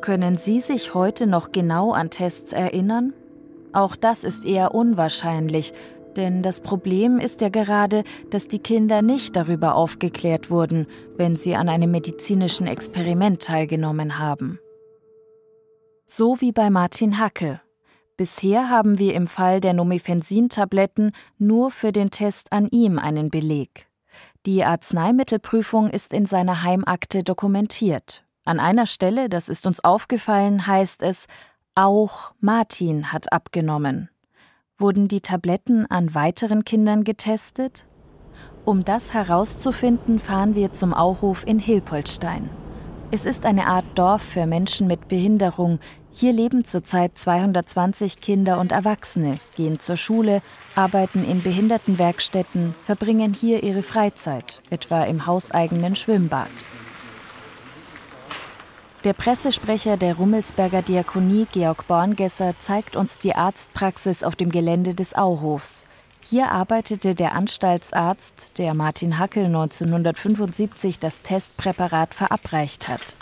Können 0.00 0.38
Sie 0.38 0.60
sich 0.60 0.94
heute 0.94 1.26
noch 1.26 1.52
genau 1.52 1.92
an 1.92 2.10
Tests 2.10 2.52
erinnern? 2.52 3.12
Auch 3.72 3.96
das 3.96 4.24
ist 4.24 4.44
eher 4.44 4.74
unwahrscheinlich, 4.74 5.72
denn 6.16 6.42
das 6.42 6.60
Problem 6.60 7.18
ist 7.18 7.42
ja 7.42 7.50
gerade, 7.50 8.02
dass 8.30 8.48
die 8.48 8.58
Kinder 8.58 9.02
nicht 9.02 9.36
darüber 9.36 9.74
aufgeklärt 9.74 10.50
wurden, 10.50 10.86
wenn 11.16 11.36
sie 11.36 11.54
an 11.54 11.68
einem 11.68 11.90
medizinischen 11.90 12.66
Experiment 12.66 13.42
teilgenommen 13.42 14.18
haben. 14.18 14.58
So 16.08 16.40
wie 16.40 16.52
bei 16.52 16.70
Martin 16.70 17.18
Hackel. 17.18 17.60
Bisher 18.16 18.70
haben 18.70 19.00
wir 19.00 19.14
im 19.14 19.26
Fall 19.26 19.60
der 19.60 19.74
Nomifensin-Tabletten 19.74 21.10
nur 21.36 21.72
für 21.72 21.90
den 21.90 22.12
Test 22.12 22.52
an 22.52 22.68
ihm 22.68 23.00
einen 23.00 23.28
Beleg. 23.28 23.88
Die 24.46 24.64
Arzneimittelprüfung 24.64 25.90
ist 25.90 26.12
in 26.12 26.24
seiner 26.24 26.62
Heimakte 26.62 27.24
dokumentiert. 27.24 28.24
An 28.44 28.60
einer 28.60 28.86
Stelle, 28.86 29.28
das 29.28 29.48
ist 29.48 29.66
uns 29.66 29.82
aufgefallen, 29.82 30.68
heißt 30.68 31.02
es, 31.02 31.26
auch 31.74 32.32
Martin 32.38 33.12
hat 33.12 33.32
abgenommen. 33.32 34.08
Wurden 34.78 35.08
die 35.08 35.20
Tabletten 35.20 35.86
an 35.90 36.14
weiteren 36.14 36.64
Kindern 36.64 37.02
getestet? 37.02 37.84
Um 38.64 38.84
das 38.84 39.12
herauszufinden, 39.12 40.20
fahren 40.20 40.54
wir 40.54 40.72
zum 40.72 40.94
Auhof 40.94 41.44
in 41.44 41.58
Hilpoltstein. 41.58 42.48
Es 43.12 43.24
ist 43.24 43.44
eine 43.46 43.68
Art 43.68 43.84
Dorf 43.94 44.20
für 44.20 44.46
Menschen 44.46 44.88
mit 44.88 45.06
Behinderung. 45.06 45.78
Hier 46.12 46.32
leben 46.32 46.64
zurzeit 46.64 47.16
220 47.16 48.20
Kinder 48.20 48.58
und 48.58 48.72
Erwachsene, 48.72 49.38
gehen 49.54 49.78
zur 49.78 49.96
Schule, 49.96 50.42
arbeiten 50.74 51.24
in 51.24 51.40
Behindertenwerkstätten, 51.40 52.74
verbringen 52.84 53.32
hier 53.32 53.62
ihre 53.62 53.84
Freizeit, 53.84 54.60
etwa 54.70 55.04
im 55.04 55.26
hauseigenen 55.26 55.94
Schwimmbad. 55.94 56.50
Der 59.04 59.12
Pressesprecher 59.12 59.96
der 59.96 60.16
Rummelsberger 60.16 60.82
Diakonie, 60.82 61.46
Georg 61.52 61.86
Borngesser, 61.86 62.54
zeigt 62.58 62.96
uns 62.96 63.18
die 63.18 63.36
Arztpraxis 63.36 64.24
auf 64.24 64.34
dem 64.34 64.50
Gelände 64.50 64.94
des 64.94 65.14
Auhofs. 65.14 65.85
Hier 66.28 66.50
arbeitete 66.50 67.14
der 67.14 67.36
Anstaltsarzt, 67.36 68.58
der 68.58 68.74
Martin 68.74 69.20
Hackel 69.20 69.44
1975 69.44 70.98
das 70.98 71.22
Testpräparat 71.22 72.14
verabreicht 72.14 72.88
hat. 72.88 73.14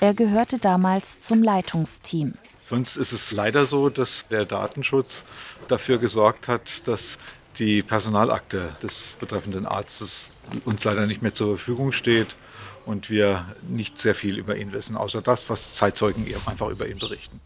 Er 0.00 0.12
gehörte 0.12 0.58
damals 0.58 1.20
zum 1.20 1.42
Leitungsteam. 1.42 2.34
Sonst 2.68 2.98
ist 2.98 3.12
es 3.12 3.32
leider 3.32 3.64
so, 3.64 3.88
dass 3.88 4.26
der 4.28 4.44
Datenschutz 4.44 5.24
dafür 5.68 5.96
gesorgt 5.96 6.48
hat, 6.48 6.86
dass 6.86 7.16
die 7.58 7.82
Personalakte 7.82 8.76
des 8.82 9.16
betreffenden 9.18 9.64
Arztes 9.64 10.30
uns 10.66 10.84
leider 10.84 11.06
nicht 11.06 11.22
mehr 11.22 11.32
zur 11.32 11.56
Verfügung 11.56 11.92
steht 11.92 12.36
und 12.84 13.08
wir 13.08 13.46
nicht 13.70 13.98
sehr 13.98 14.14
viel 14.14 14.36
über 14.36 14.56
ihn 14.56 14.72
wissen, 14.72 14.98
außer 14.98 15.22
das, 15.22 15.48
was 15.48 15.72
Zeitzeugen 15.72 16.26
einfach 16.46 16.68
über 16.68 16.86
ihn 16.86 16.98
berichten. 16.98 17.40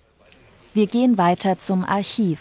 Wir 0.73 0.89
gehen 0.89 1.19
weiter 1.19 1.61
zum 1.61 1.85
Archiv. 1.85 2.41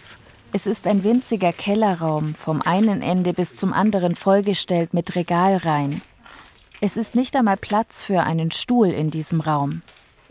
Es 0.55 0.67
ist 0.67 0.85
ein 0.85 1.03
winziger 1.03 1.51
Kellerraum, 1.51 2.35
vom 2.35 2.61
einen 2.61 3.01
Ende 3.01 3.33
bis 3.33 3.55
zum 3.55 3.73
anderen 3.73 4.13
vollgestellt 4.13 4.93
mit 4.93 5.15
Regalreihen. 5.15 6.03
Es 6.79 6.95
ist 6.95 7.15
nicht 7.15 7.35
einmal 7.35 7.57
Platz 7.57 8.03
für 8.03 8.21
einen 8.21 8.51
Stuhl 8.51 8.89
in 8.89 9.09
diesem 9.09 9.41
Raum. 9.41 9.81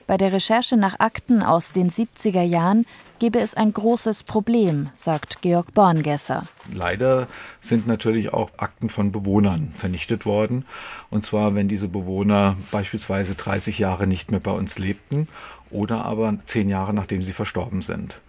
Bei 0.06 0.16
der 0.16 0.32
Recherche 0.32 0.76
nach 0.76 1.00
Akten 1.00 1.42
aus 1.42 1.72
den 1.72 1.90
70er 1.90 2.42
Jahren 2.42 2.86
gebe 3.18 3.40
es 3.40 3.54
ein 3.54 3.72
großes 3.72 4.22
Problem, 4.22 4.90
sagt 4.94 5.42
Georg 5.42 5.74
Borngesser. 5.74 6.44
Leider 6.72 7.26
sind 7.60 7.88
natürlich 7.88 8.32
auch 8.32 8.52
Akten 8.58 8.90
von 8.90 9.10
Bewohnern 9.10 9.72
vernichtet 9.76 10.24
worden. 10.24 10.64
Und 11.10 11.26
zwar, 11.26 11.56
wenn 11.56 11.66
diese 11.66 11.88
Bewohner 11.88 12.56
beispielsweise 12.70 13.34
30 13.34 13.80
Jahre 13.80 14.06
nicht 14.06 14.30
mehr 14.30 14.40
bei 14.40 14.52
uns 14.52 14.78
lebten 14.78 15.26
oder 15.70 16.04
aber 16.04 16.38
zehn 16.46 16.68
Jahre 16.68 16.94
nachdem 16.94 17.24
sie 17.24 17.32
verstorben 17.32 17.82
sind. 17.82 18.20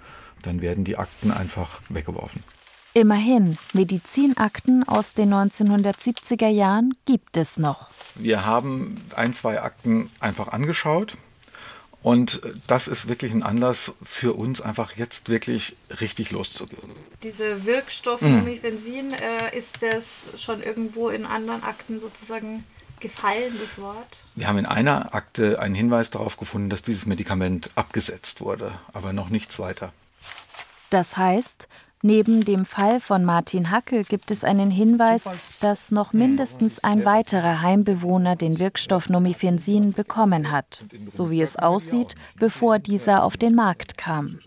Dann 0.44 0.62
werden 0.62 0.84
die 0.84 0.98
Akten 0.98 1.32
einfach 1.32 1.82
weggeworfen. 1.90 2.44
Immerhin, 2.94 3.58
Medizinakten 3.74 4.88
aus 4.88 5.16
den 5.16 5.34
1970er 5.34 6.48
Jahren 6.48 6.94
gibt 7.08 7.38
es 7.38 7.58
noch. 7.58 7.90
Wir 8.14 8.46
haben 8.46 8.96
ein, 9.16 9.34
zwei 9.34 9.60
Akten 9.62 10.12
einfach 10.20 10.50
angeschaut 10.50 11.18
und 12.04 12.42
das 12.68 12.88
ist 12.88 13.08
wirklich 13.08 13.34
ein 13.34 13.42
Anlass 13.42 13.94
für 14.04 14.34
uns, 14.34 14.62
einfach 14.62 14.98
jetzt 14.98 15.30
wirklich 15.30 15.76
richtig 16.02 16.30
loszugehen. 16.30 16.92
Diese 17.24 17.66
Wirkstoff 17.66 18.22
Lumifensin, 18.22 19.08
mhm. 19.08 19.14
äh, 19.14 19.58
ist 19.58 19.82
das 19.82 20.26
schon 20.38 20.62
irgendwo 20.62 21.10
in 21.10 21.26
anderen 21.26 21.64
Akten 21.64 22.00
sozusagen 22.00 22.66
gefallen, 23.00 23.54
das 23.60 23.80
Wort? 23.80 24.24
Wir 24.36 24.48
haben 24.48 24.58
in 24.58 24.66
einer 24.66 25.16
Akte 25.16 25.60
einen 25.60 25.76
Hinweis 25.76 26.12
darauf 26.12 26.38
gefunden, 26.38 26.70
dass 26.70 26.84
dieses 26.84 27.06
Medikament 27.06 27.72
abgesetzt 27.76 28.42
wurde, 28.42 28.74
aber 28.92 29.14
noch 29.14 29.30
nichts 29.30 29.58
weiter. 29.58 29.94
Das 30.94 31.18
heißt, 31.18 31.68
Neben 32.06 32.44
dem 32.44 32.66
Fall 32.66 33.00
von 33.00 33.24
Martin 33.24 33.72
Hackel 33.72 34.04
gibt 34.04 34.30
es 34.30 34.44
einen 34.44 34.70
Hinweis, 34.70 35.24
dass 35.62 35.90
noch 35.90 36.12
mindestens 36.12 36.84
ein 36.84 37.06
weiterer 37.06 37.62
Heimbewohner 37.62 38.36
den 38.36 38.60
Wirkstoff 38.60 39.08
Nomifensin 39.08 39.92
bekommen 39.92 40.52
hat, 40.52 40.84
so 41.08 41.32
wie 41.32 41.42
es 41.42 41.56
aussieht, 41.56 42.16
bevor 42.36 42.78
dieser 42.78 43.24
auf 43.24 43.38
den 43.38 43.56
Markt 43.56 43.98
kam. 43.98 44.40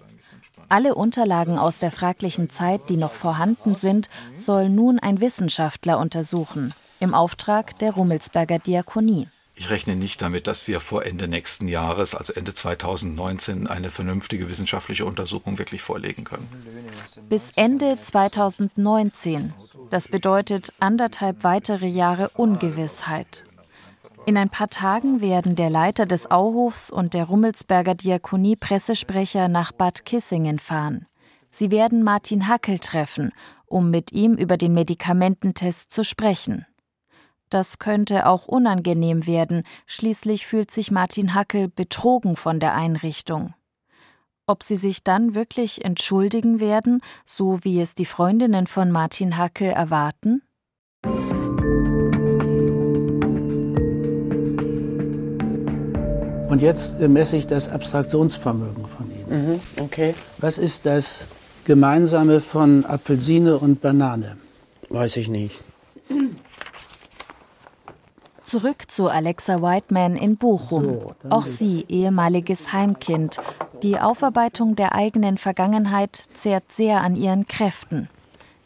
Alle 0.69 0.95
Unterlagen 0.95 1.59
aus 1.59 1.79
der 1.79 1.91
fraglichen 1.91 2.51
Zeit, 2.51 2.91
die 2.91 2.99
noch 2.99 3.15
vorhanden 3.15 3.75
sind, 3.75 4.11
soll 4.35 4.69
nun 4.69 4.99
ein 4.99 5.23
Wissenschaftler 5.23 5.99
untersuchen, 5.99 6.75
im 7.01 7.15
Auftrag 7.15 7.79
der 7.79 7.93
Rummelsberger 7.93 8.59
Diakonie. 8.59 9.29
Ich 9.59 9.71
rechne 9.71 9.97
nicht 9.97 10.21
damit, 10.21 10.47
dass 10.47 10.69
wir 10.69 10.81
vor 10.81 11.07
Ende 11.07 11.29
nächsten 11.29 11.67
Jahres, 11.67 12.15
also 12.15 12.35
Ende 12.35 12.53
2019, 12.53 13.67
eine 13.67 13.91
vernünftige 13.91 14.51
wissenschaftliche 14.51 15.07
Untersuchung 15.07 15.59
wirklich 15.59 15.81
vorlegen 15.81 16.25
können. 16.25 16.47
Bis 17.31 17.53
Ende 17.57 17.99
2019. 18.01 19.55
Das 19.89 20.09
bedeutet 20.09 20.75
anderthalb 20.79 21.43
weitere 21.43 21.87
Jahre 21.87 22.29
Ungewissheit. 22.37 23.45
In 24.27 24.37
ein 24.37 24.51
paar 24.51 24.69
Tagen 24.69 25.23
werden 25.23 25.57
der 25.57 25.71
Leiter 25.71 26.05
des 26.05 26.31
Auhofs 26.31 26.91
und 26.91 27.15
der 27.15 27.25
Rummelsberger 27.25 27.95
Diakonie 27.95 28.57
Pressesprecher 28.57 29.49
nach 29.49 29.73
Bad 29.73 30.05
Kissingen 30.05 30.59
fahren. 30.59 31.07
Sie 31.49 31.71
werden 31.71 32.03
Martin 32.03 32.47
Hackel 32.47 32.79
treffen, 32.79 33.33
um 33.65 33.91
mit 33.91 34.13
ihm 34.13 34.35
über 34.35 34.59
den 34.59 34.75
Medikamententest 34.75 35.91
zu 35.91 36.05
sprechen. 36.05 36.67
Das 37.49 37.79
könnte 37.79 38.27
auch 38.27 38.47
unangenehm 38.47 39.27
werden, 39.27 39.63
schließlich 39.87 40.47
fühlt 40.47 40.71
sich 40.71 40.91
Martin 40.91 41.35
Hackel 41.35 41.69
betrogen 41.69 42.35
von 42.37 42.59
der 42.59 42.75
Einrichtung. 42.75 43.55
Ob 44.49 44.63
sie 44.63 44.77
sich 44.77 45.05
dann 45.05 45.35
wirklich 45.35 45.85
entschuldigen 45.85 46.61
werden, 46.61 47.01
so 47.25 47.59
wie 47.63 47.81
es 47.81 47.95
die 47.95 48.05
Freundinnen 48.05 48.67
von 48.67 48.91
Martin 48.91 49.37
Hackel 49.37 49.71
erwarten? 49.71 50.43
Und 56.49 56.63
jetzt 56.63 57.01
messe 57.01 57.37
ich 57.37 57.47
das 57.47 57.69
Abstraktionsvermögen 57.69 58.87
von 58.87 59.11
Ihnen. 59.11 59.51
Mhm, 59.51 59.61
okay. 59.79 60.15
Was 60.39 60.59
ist 60.59 60.87
das 60.87 61.27
Gemeinsame 61.65 62.41
von 62.41 62.85
Apfelsine 62.87 63.59
und 63.59 63.81
Banane? 63.81 64.37
Weiß 64.89 65.17
ich 65.17 65.29
nicht. 65.29 65.66
Zurück 68.47 68.89
zu 68.89 69.09
Alexa 69.09 69.61
Whiteman 69.61 70.15
in 70.15 70.37
Bochum. 70.37 70.99
Auch 71.31 71.47
sie 71.47 71.85
ehemaliges 71.89 72.73
Heimkind. 72.73 73.39
Die 73.83 73.99
Aufarbeitung 73.99 74.77
der 74.77 74.95
eigenen 74.95 75.37
Vergangenheit 75.37 76.15
zehrt 76.35 76.71
sehr 76.71 77.01
an 77.01 77.17
ihren 77.17 77.47
Kräften. 77.47 78.09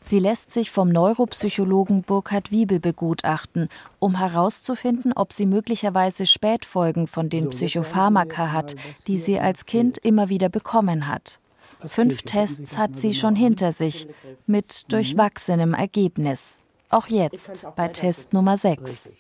Sie 0.03 0.19
lässt 0.19 0.51
sich 0.51 0.71
vom 0.71 0.91
Neuropsychologen 0.91 2.03
Burkhard 2.03 2.51
Wiebel 2.51 2.79
begutachten, 2.79 3.71
um 3.99 4.19
herauszufinden, 4.19 5.15
ob 5.15 5.33
sie 5.33 5.47
möglicherweise 5.47 6.27
Spätfolgen 6.27 7.07
von 7.07 7.31
den 7.31 7.49
Psychopharmaka 7.49 8.53
hat, 8.53 8.77
die 9.07 9.17
sie 9.17 9.41
als 9.41 9.65
Kind 9.65 9.97
immer 9.97 10.29
wieder 10.29 10.51
bekommen 10.51 11.09
hat. 11.09 11.41
Fünf 11.87 12.21
Tests 12.23 12.77
hat 12.77 12.99
sie 12.99 13.15
schon 13.15 13.35
hinter 13.35 13.73
sich, 13.73 14.09
mit 14.47 14.93
durchwachsenem 14.93 15.73
Ergebnis. 15.73 16.59
Auch 16.91 17.07
jetzt 17.07 17.67
bei 17.77 17.89
Test 17.89 18.35
Nummer 18.35 18.59
6. 18.59 19.11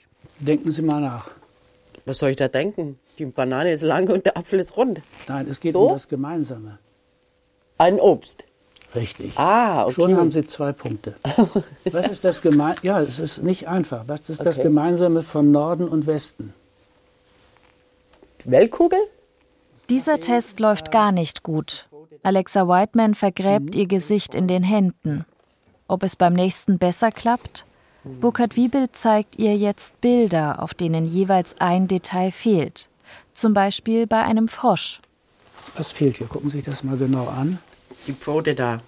Denken 0.40 0.70
Sie 0.72 0.82
mal 0.82 1.00
nach. 1.00 1.30
Was 2.06 2.18
soll 2.18 2.30
ich 2.30 2.36
da 2.36 2.48
denken? 2.48 2.98
Die 3.18 3.26
Banane 3.26 3.72
ist 3.72 3.82
lang 3.82 4.08
und 4.08 4.24
der 4.24 4.36
Apfel 4.36 4.58
ist 4.58 4.76
rund. 4.76 5.00
Nein, 5.28 5.46
es 5.50 5.60
geht 5.60 5.72
So? 5.74 5.82
um 5.86 5.92
das 5.92 6.08
Gemeinsame. 6.08 6.78
Ein 7.78 8.00
Obst. 8.00 8.44
Richtig. 8.94 9.38
Ah, 9.38 9.84
okay. 9.84 9.92
Schon 9.92 10.16
haben 10.16 10.32
Sie 10.32 10.44
zwei 10.44 10.72
Punkte. 10.72 11.14
Was 11.92 12.08
ist 12.08 12.24
das 12.24 12.42
Geme 12.42 12.74
Ja, 12.82 13.00
es 13.00 13.18
ist 13.20 13.42
nicht 13.42 13.68
einfach. 13.68 14.04
Was 14.08 14.28
ist 14.28 14.44
das 14.44 14.56
Okay. 14.58 14.64
Gemeinsame 14.68 15.22
von 15.22 15.52
Norden 15.52 15.88
und 15.88 16.06
Westen? 16.06 16.54
Weltkugel? 18.44 18.98
Dieser 19.90 20.20
Test 20.20 20.60
läuft 20.60 20.90
gar 20.90 21.12
nicht 21.12 21.42
gut. 21.42 21.88
Alexa 22.22 22.66
Whiteman 22.66 23.14
vergräbt 23.14 23.74
ihr 23.74 23.86
Gesicht 23.86 24.34
in 24.34 24.48
den 24.48 24.62
Händen. 24.62 25.24
Ob 25.88 26.02
es 26.02 26.16
beim 26.16 26.32
nächsten 26.34 26.78
besser 26.78 27.10
klappt? 27.10 27.64
Burkhard 28.04 28.56
Wiebel 28.56 28.90
zeigt 28.92 29.38
ihr 29.38 29.56
jetzt 29.56 30.00
Bilder, 30.00 30.62
auf 30.62 30.74
denen 30.74 31.04
jeweils 31.04 31.54
ein 31.58 31.88
Detail 31.88 32.30
fehlt. 32.30 32.88
Zum 33.34 33.54
Beispiel 33.54 34.06
bei 34.06 34.22
einem 34.22 34.48
Frosch. 34.48 35.00
Was 35.76 35.92
fehlt 35.92 36.18
hier? 36.18 36.26
Gucken 36.26 36.50
Sie 36.50 36.58
sich 36.58 36.66
das 36.66 36.82
mal 36.82 36.96
genau 36.96 37.28
an. 37.28 37.58
Die 38.06 38.12
Pfote 38.12 38.54
da. 38.54 38.78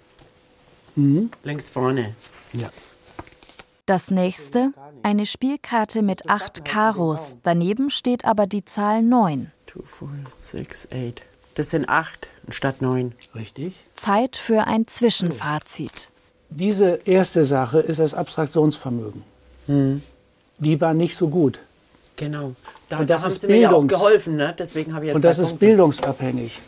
Mhm. 0.96 1.30
Links 1.44 1.68
vorne. 1.68 2.14
Ja. 2.52 2.70
Das 3.86 4.10
nächste, 4.10 4.72
eine 5.02 5.26
Spielkarte 5.26 6.02
mit 6.02 6.28
acht 6.28 6.64
Karos. 6.64 7.36
Daneben 7.42 7.90
steht 7.90 8.24
aber 8.24 8.46
die 8.46 8.64
Zahl 8.64 9.02
9. 9.02 9.50
2, 9.66 9.82
4, 9.84 10.08
6, 10.26 10.88
8. 10.92 11.22
Das 11.54 11.70
sind 11.70 11.88
acht 11.88 12.28
statt 12.48 12.80
neun. 12.80 13.12
Richtig. 13.34 13.74
Zeit 13.94 14.36
für 14.36 14.66
ein 14.66 14.86
Zwischenfazit. 14.86 16.08
Diese 16.56 17.00
erste 17.04 17.44
Sache 17.44 17.80
ist 17.80 17.98
das 18.00 18.14
Abstraktionsvermögen. 18.14 19.22
Die 20.58 20.80
war 20.80 20.94
nicht 20.94 21.16
so 21.16 21.28
gut. 21.28 21.60
Genau. 22.16 22.52
Da, 22.88 22.98
Und 22.98 23.08
da 23.10 23.14
das 23.14 23.22
haben 23.24 23.30
ist 23.32 23.40
sie 23.40 23.46
mir 23.46 23.56
ja 23.58 23.68
auch 23.70 23.80
Bildungs- 23.82 23.88
geholfen, 23.88 24.36
ne? 24.36 24.54
Deswegen 24.58 24.92
habe 24.94 25.04
ich 25.04 25.08
jetzt 25.08 25.16
Und 25.16 25.24
das 25.24 25.38
ist 25.38 25.48
Punkte. 25.50 25.66
bildungsabhängig. 25.66 26.60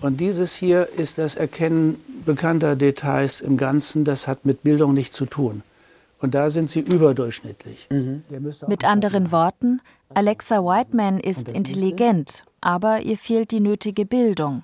Und 0.00 0.20
dieses 0.20 0.54
hier 0.54 0.88
ist 0.96 1.18
das 1.18 1.36
Erkennen 1.36 1.96
bekannter 2.24 2.76
Details 2.76 3.40
im 3.40 3.56
Ganzen. 3.56 4.04
Das 4.04 4.26
hat 4.26 4.44
mit 4.46 4.62
Bildung 4.62 4.94
nichts 4.94 5.14
zu 5.16 5.26
tun. 5.26 5.62
Und 6.20 6.34
da 6.34 6.50
sind 6.50 6.70
sie 6.70 6.80
überdurchschnittlich. 6.80 7.88
Auch 7.90 8.68
Mit 8.68 8.84
anderen 8.84 9.32
Worten, 9.32 9.80
Alexa 10.14 10.62
Whiteman 10.64 11.18
ist 11.18 11.48
intelligent, 11.50 12.44
aber 12.60 13.00
ihr 13.00 13.18
fehlt 13.18 13.50
die 13.50 13.60
nötige 13.60 14.06
Bildung. 14.06 14.62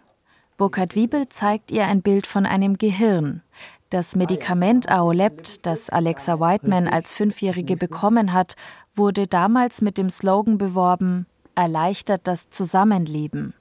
Burkhard 0.57 0.95
Wiebel 0.95 1.29
zeigt 1.29 1.71
ihr 1.73 1.85
ein 1.87 2.01
Bild 2.03 2.27
von 2.27 2.47
einem 2.47 2.79
Gehirn. 2.79 3.43
Das 3.91 4.15
Medikament 4.17 4.91
Aolept, 4.91 5.65
das 5.65 5.89
Alexa 5.89 6.39
Whiteman 6.41 6.89
als 6.89 7.15
Fünfjährige 7.15 7.77
bekommen 7.77 8.35
hat, 8.35 8.55
wurde 8.95 9.27
damals 9.27 9.81
mit 9.81 9.97
dem 9.97 10.11
Slogan 10.11 10.59
beworben: 10.59 11.27
Erleichtert 11.55 12.23
das 12.25 12.51
Zusammenleben. 12.51 13.55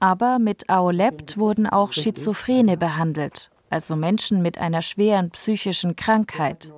Aber 0.00 0.38
mit 0.38 0.68
Aolept 0.68 1.38
wurden 1.38 1.66
auch 1.66 1.92
Schizophrene 1.94 2.76
behandelt, 2.76 3.50
also 3.70 3.96
Menschen 3.96 4.42
mit 4.42 4.58
einer 4.58 4.82
schweren 4.82 5.30
psychischen 5.30 5.96
Krankheit. 5.96 6.72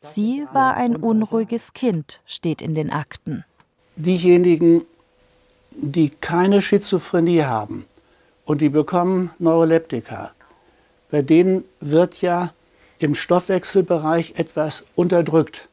Sie 0.00 0.44
war 0.52 0.74
ein 0.74 0.96
unruhiges 0.96 1.72
Kind, 1.72 2.20
steht 2.26 2.60
in 2.60 2.74
den 2.74 2.90
Akten. 2.90 3.44
diejenigen, 3.96 4.82
die 5.70 6.10
keine 6.10 6.62
Schizophrenie 6.62 7.42
haben 7.44 7.86
und 8.44 8.60
die 8.60 8.68
bekommen 8.68 9.30
Neuroleptika, 9.38 10.32
bei 11.14 11.22
denen 11.22 11.62
wird 11.78 12.22
ja 12.22 12.52
im 12.98 13.14
Stoffwechselbereich 13.14 14.34
etwas 14.36 14.82
unterdrückt, 14.96 15.68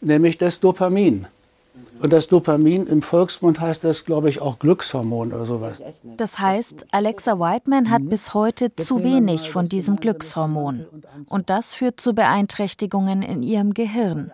nämlich 0.00 0.38
das 0.38 0.58
Dopamin. 0.58 1.28
Und 2.00 2.12
das 2.12 2.26
Dopamin 2.26 2.88
im 2.88 3.02
Volksmund 3.02 3.60
heißt 3.60 3.84
das, 3.84 4.04
glaube 4.04 4.28
ich, 4.30 4.40
auch 4.40 4.58
Glückshormon 4.58 5.32
oder 5.32 5.46
sowas. 5.46 5.80
Das 6.16 6.40
heißt, 6.40 6.86
Alexa 6.90 7.38
Whiteman 7.38 7.90
hat 7.90 8.08
bis 8.08 8.34
heute 8.34 8.74
zu 8.74 9.04
wenig 9.04 9.50
von 9.50 9.68
diesem 9.68 9.98
Glückshormon. 9.98 10.84
Und 11.28 11.48
das 11.48 11.72
führt 11.72 12.00
zu 12.00 12.12
Beeinträchtigungen 12.12 13.22
in 13.22 13.44
ihrem 13.44 13.72
Gehirn. 13.72 14.32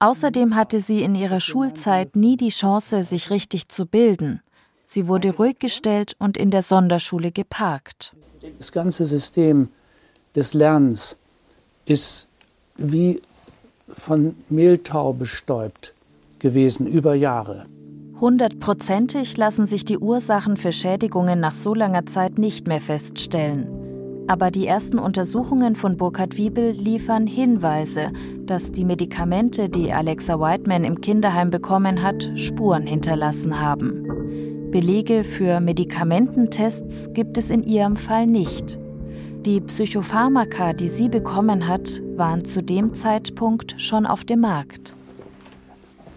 Außerdem 0.00 0.56
hatte 0.56 0.80
sie 0.80 1.04
in 1.04 1.14
ihrer 1.14 1.38
Schulzeit 1.38 2.16
nie 2.16 2.36
die 2.36 2.48
Chance, 2.48 3.04
sich 3.04 3.30
richtig 3.30 3.68
zu 3.68 3.86
bilden. 3.86 4.40
Sie 4.92 5.06
wurde 5.06 5.36
ruhig 5.36 5.60
gestellt 5.60 6.16
und 6.18 6.36
in 6.36 6.50
der 6.50 6.62
Sonderschule 6.62 7.30
geparkt. 7.30 8.12
Das 8.58 8.72
ganze 8.72 9.06
System 9.06 9.68
des 10.34 10.52
Lernens 10.52 11.16
ist 11.84 12.26
wie 12.76 13.22
von 13.86 14.34
Mehltau 14.48 15.12
bestäubt 15.12 15.94
gewesen 16.40 16.88
über 16.88 17.14
Jahre. 17.14 17.66
Hundertprozentig 18.20 19.36
lassen 19.36 19.64
sich 19.64 19.84
die 19.84 19.98
Ursachen 19.98 20.56
für 20.56 20.72
Schädigungen 20.72 21.38
nach 21.38 21.54
so 21.54 21.72
langer 21.72 22.06
Zeit 22.06 22.38
nicht 22.38 22.66
mehr 22.66 22.80
feststellen. 22.80 23.68
Aber 24.26 24.50
die 24.50 24.66
ersten 24.66 24.98
Untersuchungen 24.98 25.76
von 25.76 25.98
Burkhard 25.98 26.36
Wiebel 26.36 26.72
liefern 26.72 27.28
Hinweise, 27.28 28.10
dass 28.44 28.72
die 28.72 28.84
Medikamente, 28.84 29.68
die 29.68 29.92
Alexa 29.92 30.40
Whiteman 30.40 30.82
im 30.82 31.00
Kinderheim 31.00 31.50
bekommen 31.50 32.02
hat, 32.02 32.28
Spuren 32.34 32.88
hinterlassen 32.88 33.60
haben. 33.60 34.49
Belege 34.70 35.24
für 35.24 35.58
Medikamententests 35.60 37.12
gibt 37.12 37.36
es 37.38 37.50
in 37.50 37.64
ihrem 37.64 37.96
Fall 37.96 38.26
nicht. 38.26 38.78
Die 39.44 39.60
Psychopharmaka, 39.60 40.74
die 40.74 40.88
sie 40.88 41.08
bekommen 41.08 41.66
hat, 41.66 42.00
waren 42.16 42.44
zu 42.44 42.62
dem 42.62 42.94
Zeitpunkt 42.94 43.74
schon 43.80 44.06
auf 44.06 44.24
dem 44.24 44.40
Markt. 44.40 44.94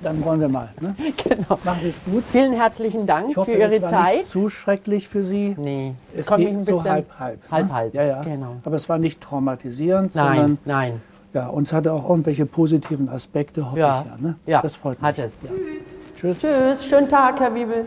Dann 0.03 0.23
wollen 0.23 0.41
wir 0.41 0.49
mal. 0.49 0.69
Ne? 0.81 0.95
Genau. 1.23 1.57
Machen 1.63 1.79
Sie 1.81 1.89
es 1.89 2.01
gut. 2.03 2.23
Vielen 2.31 2.53
herzlichen 2.53 3.07
Dank 3.07 3.29
Ich 3.31 3.37
hoffe, 3.37 3.51
für 3.53 3.57
Ihre 3.57 3.75
es 3.75 3.81
war 3.81 3.89
Zeit. 3.89 4.17
nicht 4.17 4.29
zu 4.29 4.49
schrecklich 4.49 5.07
für 5.07 5.23
Sie. 5.23 5.55
Nee, 5.57 5.93
Es 6.15 6.29
mich 6.29 6.47
ein 6.49 6.61
so 6.61 6.73
bisschen 6.73 6.91
halb, 6.91 7.19
halb. 7.19 7.37
ne? 7.43 7.51
halb, 7.51 7.71
halb. 7.73 7.93
Ja, 7.95 8.03
ja. 8.03 8.21
Genau. 8.21 8.57
Aber 8.65 8.75
es 8.75 8.87
war 8.89 8.99
nicht 8.99 9.19
traumatisierend, 9.21 10.13
Nein, 10.13 10.35
sondern 10.35 10.57
nein. 10.65 11.01
ja, 11.33 11.47
uns 11.47 11.71
hatte 11.73 11.93
auch 11.93 12.07
irgendwelche 12.09 12.45
positiven 12.45 13.07
Aspekte, 13.09 13.65
hoffe 13.71 13.79
Ja. 13.79 14.01
ich 14.05 14.11
ja. 14.11 14.17
Ne? 14.27 14.35
Ja, 14.45 14.61
Das 14.61 14.75
freut 14.75 15.01
mich. 15.01 15.07
hat 15.07 15.17
es. 15.19 15.41
Ja. 15.41 15.49
Tschüss. 16.17 16.41
Tschüss, 16.41 16.85
schönen 16.85 17.07
Tag, 17.09 17.39
Herr 17.39 17.55
Wiebel. 17.55 17.85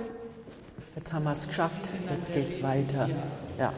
Jetzt 0.96 1.12
haben 1.12 1.24
wir 1.24 1.32
es 1.32 1.46
geschafft. 1.46 1.82
Jetzt 2.10 2.32
geht's 2.32 2.62
weiter. 2.62 3.08
Ja. 3.58 3.72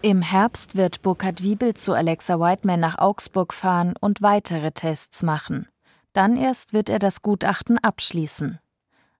Im 0.00 0.22
Herbst 0.22 0.76
wird 0.76 1.02
Burkhard 1.02 1.42
Wiebel 1.42 1.74
zu 1.74 1.92
Alexa 1.92 2.38
Whiteman 2.38 2.78
nach 2.78 2.96
Augsburg 2.98 3.52
fahren 3.52 3.94
und 4.00 4.22
weitere 4.22 4.70
Tests 4.70 5.24
machen. 5.24 5.66
Dann 6.12 6.36
erst 6.36 6.72
wird 6.72 6.88
er 6.88 7.00
das 7.00 7.22
Gutachten 7.22 7.78
abschließen. 7.78 8.60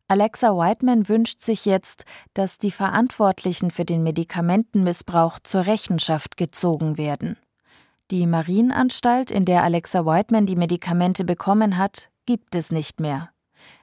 Alexa 0.06 0.56
Whiteman 0.56 1.08
wünscht 1.08 1.40
sich 1.40 1.64
jetzt, 1.64 2.04
dass 2.34 2.56
die 2.56 2.70
Verantwortlichen 2.70 3.72
für 3.72 3.84
den 3.84 4.04
Medikamentenmissbrauch 4.04 5.40
zur 5.40 5.66
Rechenschaft 5.66 6.36
gezogen 6.36 6.96
werden. 6.96 7.36
Die 8.12 8.26
Marienanstalt, 8.26 9.32
in 9.32 9.44
der 9.44 9.64
Alexa 9.64 10.06
Whiteman 10.06 10.46
die 10.46 10.56
Medikamente 10.56 11.24
bekommen 11.24 11.76
hat, 11.76 12.10
gibt 12.24 12.54
es 12.54 12.70
nicht 12.70 13.00
mehr. 13.00 13.30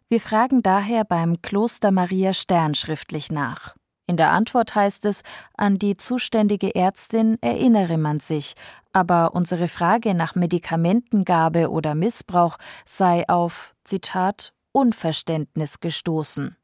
Wir 0.08 0.22
fragen 0.22 0.62
daher 0.62 1.04
beim 1.04 1.41
Kloster 1.41 1.89
Maria 1.89 2.34
Stern 2.34 2.76
schriftlich 2.76 3.32
nach. 3.32 3.76
In 4.08 4.18
der 4.18 4.32
Antwort 4.32 4.76
heißt 4.76 5.06
es, 5.06 5.24
an 5.58 5.80
die 5.80 5.98
zuständige 5.98 6.76
Ärztin 6.76 7.39
erinnere 7.41 7.98
man 7.98 8.20
sich, 8.20 8.54
aber 8.94 9.34
unsere 9.34 9.68
Frage 9.68 10.13
nach 10.13 10.36
Medikamentengabe 10.36 11.72
oder 11.72 11.96
Missbrauch 11.96 12.58
sei 12.86 13.28
auf, 13.28 13.74
Zitat, 13.84 14.54
Unverständnis 14.72 15.80
gestoßen. 15.80 16.56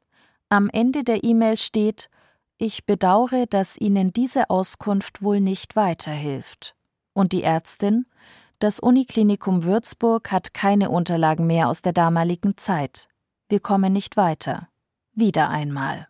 Am 0.48 0.70
Ende 0.70 1.02
der 1.02 1.24
E-Mail 1.24 1.56
steht, 1.56 2.10
ich 2.58 2.86
bedaure, 2.86 3.48
dass 3.48 3.76
Ihnen 3.76 4.12
diese 4.12 4.50
Auskunft 4.50 5.20
wohl 5.20 5.40
nicht 5.40 5.74
weiterhilft. 5.74 6.76
Und 7.12 7.32
die 7.32 7.42
Ärztin? 7.42 8.06
Das 8.60 8.78
Uniklinikum 8.78 9.64
Würzburg 9.64 10.30
hat 10.30 10.54
keine 10.54 10.90
Unterlagen 10.90 11.48
mehr 11.48 11.68
aus 11.68 11.82
der 11.82 11.92
damaligen 11.92 12.56
Zeit. 12.56 13.08
Wir 13.52 13.60
kommen 13.60 13.92
nicht 13.92 14.16
weiter. 14.16 14.68
Wieder 15.14 15.50
einmal. 15.50 16.08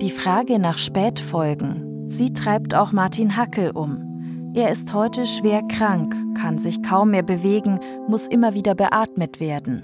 Die 0.00 0.10
Frage 0.10 0.60
nach 0.60 0.78
Spätfolgen, 0.78 2.08
sie 2.08 2.32
treibt 2.32 2.76
auch 2.76 2.92
Martin 2.92 3.36
Hackel 3.36 3.72
um. 3.72 4.52
Er 4.54 4.70
ist 4.70 4.94
heute 4.94 5.26
schwer 5.26 5.62
krank, 5.66 6.14
kann 6.38 6.58
sich 6.58 6.84
kaum 6.84 7.10
mehr 7.10 7.24
bewegen, 7.24 7.80
muss 8.06 8.28
immer 8.28 8.54
wieder 8.54 8.76
beatmet 8.76 9.40
werden. 9.40 9.82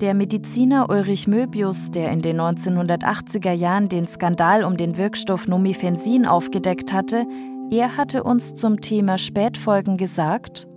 Der 0.00 0.14
Mediziner 0.14 0.88
Ulrich 0.88 1.26
Möbius, 1.26 1.90
der 1.90 2.12
in 2.12 2.22
den 2.22 2.40
1980er 2.40 3.50
Jahren 3.50 3.88
den 3.88 4.06
Skandal 4.06 4.62
um 4.62 4.76
den 4.76 4.96
Wirkstoff 4.96 5.48
Nomifensin 5.48 6.24
aufgedeckt 6.24 6.92
hatte, 6.92 7.26
er 7.68 7.96
hatte 7.96 8.22
uns 8.22 8.54
zum 8.54 8.80
Thema 8.80 9.18
Spätfolgen 9.18 9.96
gesagt, 9.96 10.68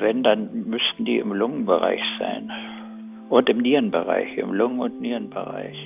wenn, 0.00 0.22
dann 0.22 0.64
müssten 0.66 1.04
die 1.04 1.18
im 1.18 1.32
Lungenbereich 1.32 2.02
sein. 2.18 2.50
Und 3.28 3.48
im 3.48 3.58
Nierenbereich, 3.58 4.36
im 4.36 4.52
Lungen- 4.52 4.80
und 4.80 5.00
Nierenbereich. 5.00 5.76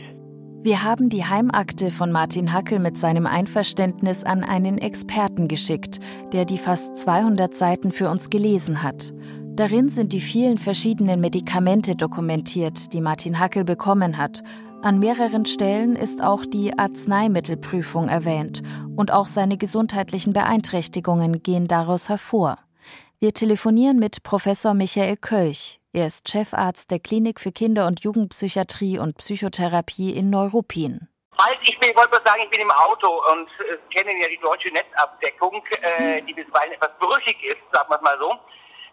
Wir 0.62 0.82
haben 0.82 1.08
die 1.08 1.24
Heimakte 1.24 1.90
von 1.90 2.10
Martin 2.10 2.52
Hackel 2.52 2.80
mit 2.80 2.98
seinem 2.98 3.26
Einverständnis 3.26 4.24
an 4.24 4.42
einen 4.42 4.78
Experten 4.78 5.46
geschickt, 5.46 6.00
der 6.32 6.44
die 6.44 6.58
fast 6.58 6.96
200 6.98 7.54
Seiten 7.54 7.92
für 7.92 8.10
uns 8.10 8.28
gelesen 8.28 8.82
hat. 8.82 9.14
Darin 9.54 9.88
sind 9.88 10.12
die 10.12 10.20
vielen 10.20 10.58
verschiedenen 10.58 11.20
Medikamente 11.20 11.94
dokumentiert, 11.94 12.92
die 12.92 13.00
Martin 13.00 13.38
Hackel 13.38 13.64
bekommen 13.64 14.18
hat. 14.18 14.42
An 14.82 14.98
mehreren 14.98 15.44
Stellen 15.46 15.96
ist 15.96 16.22
auch 16.22 16.44
die 16.44 16.76
Arzneimittelprüfung 16.76 18.08
erwähnt 18.08 18.62
und 18.96 19.12
auch 19.12 19.26
seine 19.26 19.58
gesundheitlichen 19.58 20.32
Beeinträchtigungen 20.32 21.42
gehen 21.42 21.68
daraus 21.68 22.08
hervor. 22.08 22.58
Wir 23.20 23.34
telefonieren 23.34 23.98
mit 23.98 24.22
Professor 24.22 24.74
Michael 24.74 25.16
Kölch. 25.16 25.80
Er 25.92 26.06
ist 26.06 26.28
Chefarzt 26.28 26.92
der 26.92 27.00
Klinik 27.00 27.40
für 27.40 27.50
Kinder- 27.50 27.88
und 27.88 28.04
Jugendpsychiatrie 28.04 29.00
und 29.00 29.18
Psychotherapie 29.18 30.12
in 30.14 30.30
Neuruppin. 30.30 31.08
Halt, 31.36 31.58
ich 31.62 31.76
bin, 31.80 31.90
wollte 31.96 32.22
sagen, 32.24 32.42
ich 32.44 32.50
bin 32.50 32.60
im 32.60 32.70
Auto 32.70 33.08
und 33.32 33.48
äh, 33.58 33.76
kenne 33.92 34.12
ja 34.20 34.28
die 34.28 34.38
deutsche 34.40 34.72
Netzabdeckung, 34.72 35.60
äh, 35.82 36.22
die 36.22 36.32
bisweilen 36.32 36.74
etwas 36.74 36.90
brüchig 37.00 37.42
ist, 37.42 37.58
sagen 37.72 37.90
wir 37.90 37.96
es 37.96 38.02
mal 38.02 38.18
so. 38.20 38.30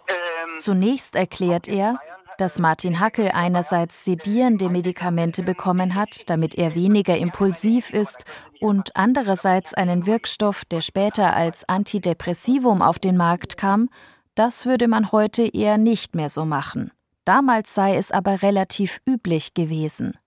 Ähm, 0.08 0.60
Zunächst 0.60 1.16
erklärt 1.16 1.68
er, 1.68 2.00
dass 2.40 2.58
Martin 2.58 3.00
Hackel 3.00 3.30
einerseits 3.30 4.06
sedierende 4.06 4.70
Medikamente 4.70 5.44
bekommen 5.44 5.94
hat, 5.94 6.32
damit 6.32 6.56
er 6.56 6.74
weniger 6.74 7.16
impulsiv 7.16 7.92
ist, 7.92 8.26
und 8.60 8.96
andererseits 8.96 9.76
einen 9.76 10.08
Wirkstoff, 10.08 10.66
der 10.66 10.82
später 10.82 11.36
als 11.36 11.70
Antidepressivum 11.70 12.82
auf 12.82 12.98
den 12.98 13.18
Markt 13.18 13.58
kam, 13.58 13.90
das 14.36 14.65
würde 14.65 14.88
man 14.88 15.12
heute 15.12 15.43
eher 15.43 15.78
nicht 15.78 16.15
mehr 16.15 16.30
so 16.30 16.45
machen. 16.45 16.91
Damals 17.24 17.74
sei 17.74 17.95
es 17.95 18.12
aber 18.12 18.41
relativ 18.41 19.00
üblich 19.08 19.54
gewesen. 19.54 20.17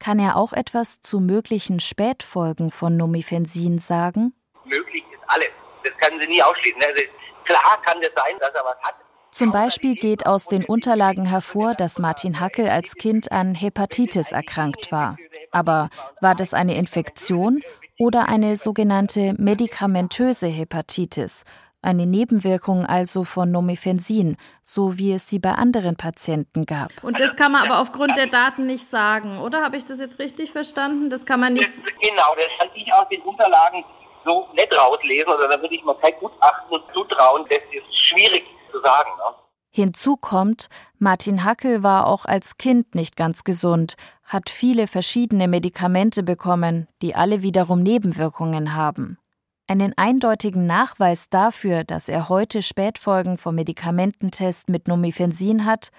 Kann 0.00 0.18
er 0.18 0.36
auch 0.36 0.52
etwas 0.52 1.00
zu 1.00 1.20
möglichen 1.20 1.78
Spätfolgen 1.80 2.70
von 2.70 2.96
Nomifensin 2.96 3.78
sagen? 3.78 4.34
Möglich 4.64 5.04
ist 5.12 5.22
alles. 5.28 5.50
Das 5.84 5.92
können 5.98 6.20
Sie 6.20 6.26
nie 6.26 6.42
ausschließen. 6.42 6.82
Also 6.82 7.02
klar 7.44 7.82
kann 7.84 7.98
es 8.00 8.10
sein, 8.16 8.34
dass 8.40 8.54
er 8.54 8.64
was 8.64 8.76
hat. 8.82 8.94
Zum 9.30 9.50
Beispiel 9.50 9.94
geht 9.94 10.26
aus 10.26 10.46
den 10.46 10.64
Unterlagen 10.64 11.26
hervor, 11.26 11.74
dass 11.74 11.98
Martin 11.98 12.38
Hackel 12.38 12.68
als 12.68 12.94
Kind 12.94 13.32
an 13.32 13.54
Hepatitis 13.54 14.30
erkrankt 14.30 14.92
war. 14.92 15.16
Aber 15.50 15.90
war 16.20 16.34
das 16.36 16.54
eine 16.54 16.76
Infektion 16.76 17.62
oder 17.98 18.28
eine 18.28 18.56
sogenannte 18.56 19.34
medikamentöse 19.38 20.46
Hepatitis, 20.46 21.44
eine 21.84 22.06
Nebenwirkung 22.06 22.86
also 22.86 23.24
von 23.24 23.50
Nomifensin, 23.50 24.36
so 24.62 24.98
wie 24.98 25.12
es 25.12 25.28
sie 25.28 25.38
bei 25.38 25.52
anderen 25.52 25.96
Patienten 25.96 26.66
gab. 26.66 26.90
Und 27.02 27.20
das 27.20 27.36
kann 27.36 27.52
man 27.52 27.64
aber 27.64 27.80
aufgrund 27.80 28.16
der 28.16 28.26
Daten 28.26 28.66
nicht 28.66 28.86
sagen, 28.86 29.38
oder? 29.38 29.62
Habe 29.62 29.76
ich 29.76 29.84
das 29.84 30.00
jetzt 30.00 30.18
richtig 30.18 30.52
verstanden? 30.52 31.10
Das 31.10 31.26
kann 31.26 31.40
man 31.40 31.54
nicht. 31.54 31.70
Genau, 32.00 32.34
das 32.36 32.46
kann 32.58 32.68
ich 32.74 32.92
aus 32.92 33.08
den 33.10 33.20
Unterlagen 33.22 33.84
so 34.24 34.48
nicht 34.54 34.76
rauslesen, 34.76 35.32
oder 35.32 35.48
da 35.48 35.60
würde 35.60 35.74
ich 35.74 35.84
mal 35.84 35.94
kein 35.94 36.14
Gutachten 36.18 36.78
zutrauen. 36.92 37.44
Das 37.48 37.58
ist 37.58 37.98
schwierig 37.98 38.44
zu 38.72 38.80
sagen. 38.80 39.10
Ne? 39.18 39.36
Hinzu 39.70 40.16
kommt, 40.16 40.68
Martin 40.98 41.44
Hackel 41.44 41.82
war 41.82 42.06
auch 42.06 42.24
als 42.24 42.58
Kind 42.58 42.94
nicht 42.94 43.16
ganz 43.16 43.44
gesund, 43.44 43.96
hat 44.24 44.48
viele 44.48 44.86
verschiedene 44.86 45.48
Medikamente 45.48 46.22
bekommen, 46.22 46.86
die 47.02 47.14
alle 47.14 47.42
wiederum 47.42 47.82
Nebenwirkungen 47.82 48.74
haben. 48.74 49.18
Einen 49.66 49.94
eindeutigen 49.96 50.66
Nachweis 50.66 51.30
dafür, 51.30 51.84
dass 51.84 52.10
er 52.10 52.28
heute 52.28 52.60
Spätfolgen 52.60 53.38
vom 53.38 53.54
Medikamententest 53.54 54.68
mit 54.68 54.88
Nomifensin 54.88 55.64
hat, 55.64 55.90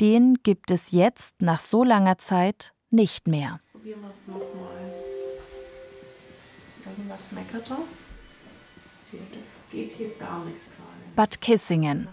den 0.00 0.38
gibt 0.42 0.72
es 0.72 0.90
jetzt 0.90 1.40
nach 1.40 1.60
so 1.60 1.84
langer 1.84 2.18
Zeit 2.18 2.72
nicht 2.90 3.28
mehr. 3.28 3.60
Probieren 3.70 4.00
wir 4.00 4.10
es 4.10 4.26
nochmal. 4.26 4.42
Irgendwas 6.84 7.30
meckert 7.30 7.70
er? 7.70 7.78
Das 9.32 9.56
geht 9.70 9.92
hier 9.92 10.08
gar 10.18 10.44
nichts 10.44 10.64
gerade. 10.64 11.14
Bad 11.14 11.40
Kissingen. 11.40 12.08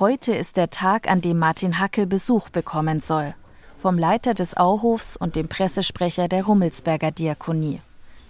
Heute 0.00 0.34
ist 0.34 0.56
der 0.56 0.70
Tag, 0.70 1.06
an 1.06 1.20
dem 1.20 1.38
Martin 1.38 1.78
Hackel 1.78 2.06
Besuch 2.06 2.48
bekommen 2.48 3.00
soll. 3.00 3.34
Vom 3.76 3.98
Leiter 3.98 4.32
des 4.32 4.56
Auhofs 4.56 5.18
und 5.18 5.36
dem 5.36 5.48
Pressesprecher 5.48 6.28
der 6.28 6.44
Rummelsberger 6.44 7.10
Diakonie. 7.10 7.82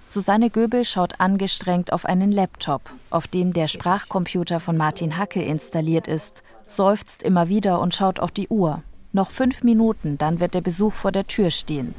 Susanne 0.09 0.51
Göbel 0.51 0.85
schaut 0.85 1.21
angestrengt 1.21 1.93
auf 1.93 2.05
einen 2.05 2.31
Laptop, 2.31 2.83
auf 3.11 3.27
dem 3.27 3.53
der 3.53 3.67
Sprachcomputer 3.67 4.61
von 4.61 4.77
Martin 4.77 5.17
Hackel 5.17 5.43
installiert 5.43 6.07
ist, 6.07 6.45
seufzt 6.65 7.25
immer 7.25 7.49
wieder 7.49 7.81
und 7.81 7.95
schaut 7.95 8.21
auf 8.21 8.31
die 8.31 8.49
Uhr. 8.49 8.83
Noch 9.13 9.31
fünf 9.31 9.65
Minuten, 9.65 10.17
dann 10.17 10.39
wird 10.39 10.55
der 10.55 10.61
Besuch 10.61 10.93
vor 10.93 11.11
der 11.11 11.27
Tür 11.27 11.51
stehen. 11.51 11.95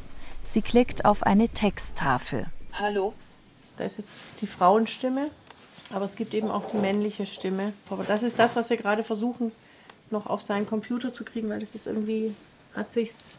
Sie 0.45 0.61
klickt 0.61 1.03
auf 1.03 1.23
eine 1.23 1.49
Texttafel. 1.49 2.45
Hallo. 2.73 3.13
Da 3.77 3.83
ist 3.83 3.97
jetzt 3.97 4.21
die 4.41 4.47
Frauenstimme, 4.47 5.29
aber 5.93 6.05
es 6.05 6.15
gibt 6.15 6.33
eben 6.33 6.49
auch 6.49 6.69
die 6.71 6.77
männliche 6.77 7.25
Stimme. 7.25 7.73
Aber 7.89 8.03
das 8.03 8.23
ist 8.23 8.39
das, 8.39 8.55
was 8.55 8.69
wir 8.69 8.77
gerade 8.77 9.03
versuchen, 9.03 9.51
noch 10.09 10.25
auf 10.25 10.41
seinen 10.41 10.65
Computer 10.65 11.11
zu 11.11 11.25
kriegen, 11.25 11.49
weil 11.49 11.59
das 11.59 11.75
ist 11.75 11.85
irgendwie, 11.85 12.33
hat 12.73 12.91
sich's 12.91 13.37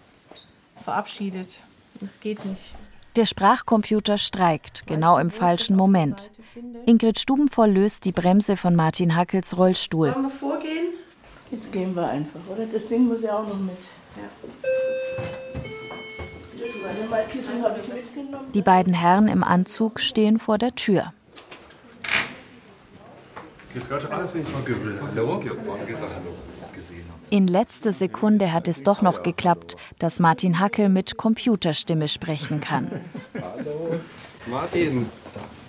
verabschiedet. 0.84 1.62
Das 2.00 2.20
geht 2.20 2.44
nicht. 2.44 2.74
Der 3.18 3.26
Sprachcomputer 3.26 4.16
streikt, 4.16 4.86
genau 4.86 5.18
im 5.18 5.30
falschen 5.30 5.74
Moment. 5.74 6.30
Ingrid 6.86 7.18
Stubenvoll 7.18 7.68
löst 7.68 8.04
die 8.04 8.12
Bremse 8.12 8.56
von 8.56 8.76
Martin 8.76 9.16
Hackels 9.16 9.58
Rollstuhl. 9.58 10.12
Sollen 10.12 10.22
wir 10.22 10.30
vorgehen? 10.30 10.86
Jetzt 11.50 11.72
gehen 11.72 11.96
wir 11.96 12.08
einfach, 12.08 12.38
oder? 12.48 12.64
Das 12.72 12.86
Ding 12.86 13.08
muss 13.08 13.20
ja 13.22 13.38
auch 13.38 13.48
noch 13.48 13.58
mit. 13.58 13.76
Die 18.54 18.62
beiden 18.62 18.94
Herren 18.94 19.26
im 19.26 19.42
Anzug 19.42 19.98
stehen 19.98 20.38
vor 20.38 20.58
der 20.58 20.76
Tür. 20.76 21.12
Grüß 23.72 23.88
Gott, 23.88 24.08
alles 24.12 24.36
in 24.36 24.46
Frau 24.46 24.60
Göbel. 24.60 25.00
Hallo? 25.02 25.42
Hallo. 25.42 26.57
In 27.30 27.46
letzter 27.46 27.92
Sekunde 27.92 28.52
hat 28.52 28.68
es 28.68 28.82
doch 28.82 29.02
noch 29.02 29.22
geklappt, 29.22 29.76
dass 29.98 30.18
Martin 30.18 30.60
Hackel 30.60 30.88
mit 30.88 31.16
Computerstimme 31.16 32.08
sprechen 32.08 32.60
kann. 32.60 32.90
Hallo. 33.34 34.00
Martin, 34.46 35.06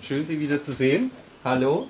schön 0.02 0.24
Sie 0.24 0.40
wieder 0.40 0.62
zu 0.62 0.72
sehen. 0.72 1.10
Hallo. 1.44 1.88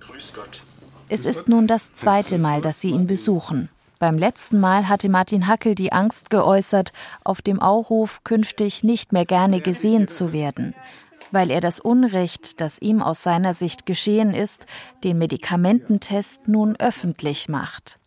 Grüß 0.00 0.34
Gott. 0.34 0.62
Es 1.10 1.26
ist 1.26 1.48
nun 1.48 1.66
das 1.66 1.94
zweite 1.94 2.38
Mal, 2.38 2.60
dass 2.60 2.80
Sie 2.80 2.90
ihn 2.90 3.06
besuchen. 3.06 3.68
Beim 3.98 4.16
letzten 4.16 4.60
Mal 4.60 4.88
hatte 4.88 5.08
Martin 5.08 5.48
Hackel 5.48 5.74
die 5.74 5.92
Angst 5.92 6.30
geäußert, 6.30 6.92
auf 7.24 7.42
dem 7.42 7.60
Auhof 7.60 8.22
künftig 8.24 8.84
nicht 8.84 9.12
mehr 9.12 9.26
gerne 9.26 9.60
gesehen 9.60 10.06
zu 10.06 10.32
werden, 10.32 10.74
weil 11.32 11.50
er 11.50 11.60
das 11.60 11.80
Unrecht, 11.80 12.60
das 12.60 12.80
ihm 12.80 13.02
aus 13.02 13.22
seiner 13.22 13.54
Sicht 13.54 13.86
geschehen 13.86 14.34
ist, 14.34 14.66
den 15.02 15.18
Medikamententest 15.18 16.46
nun 16.46 16.76
öffentlich 16.76 17.48
macht. 17.48 17.98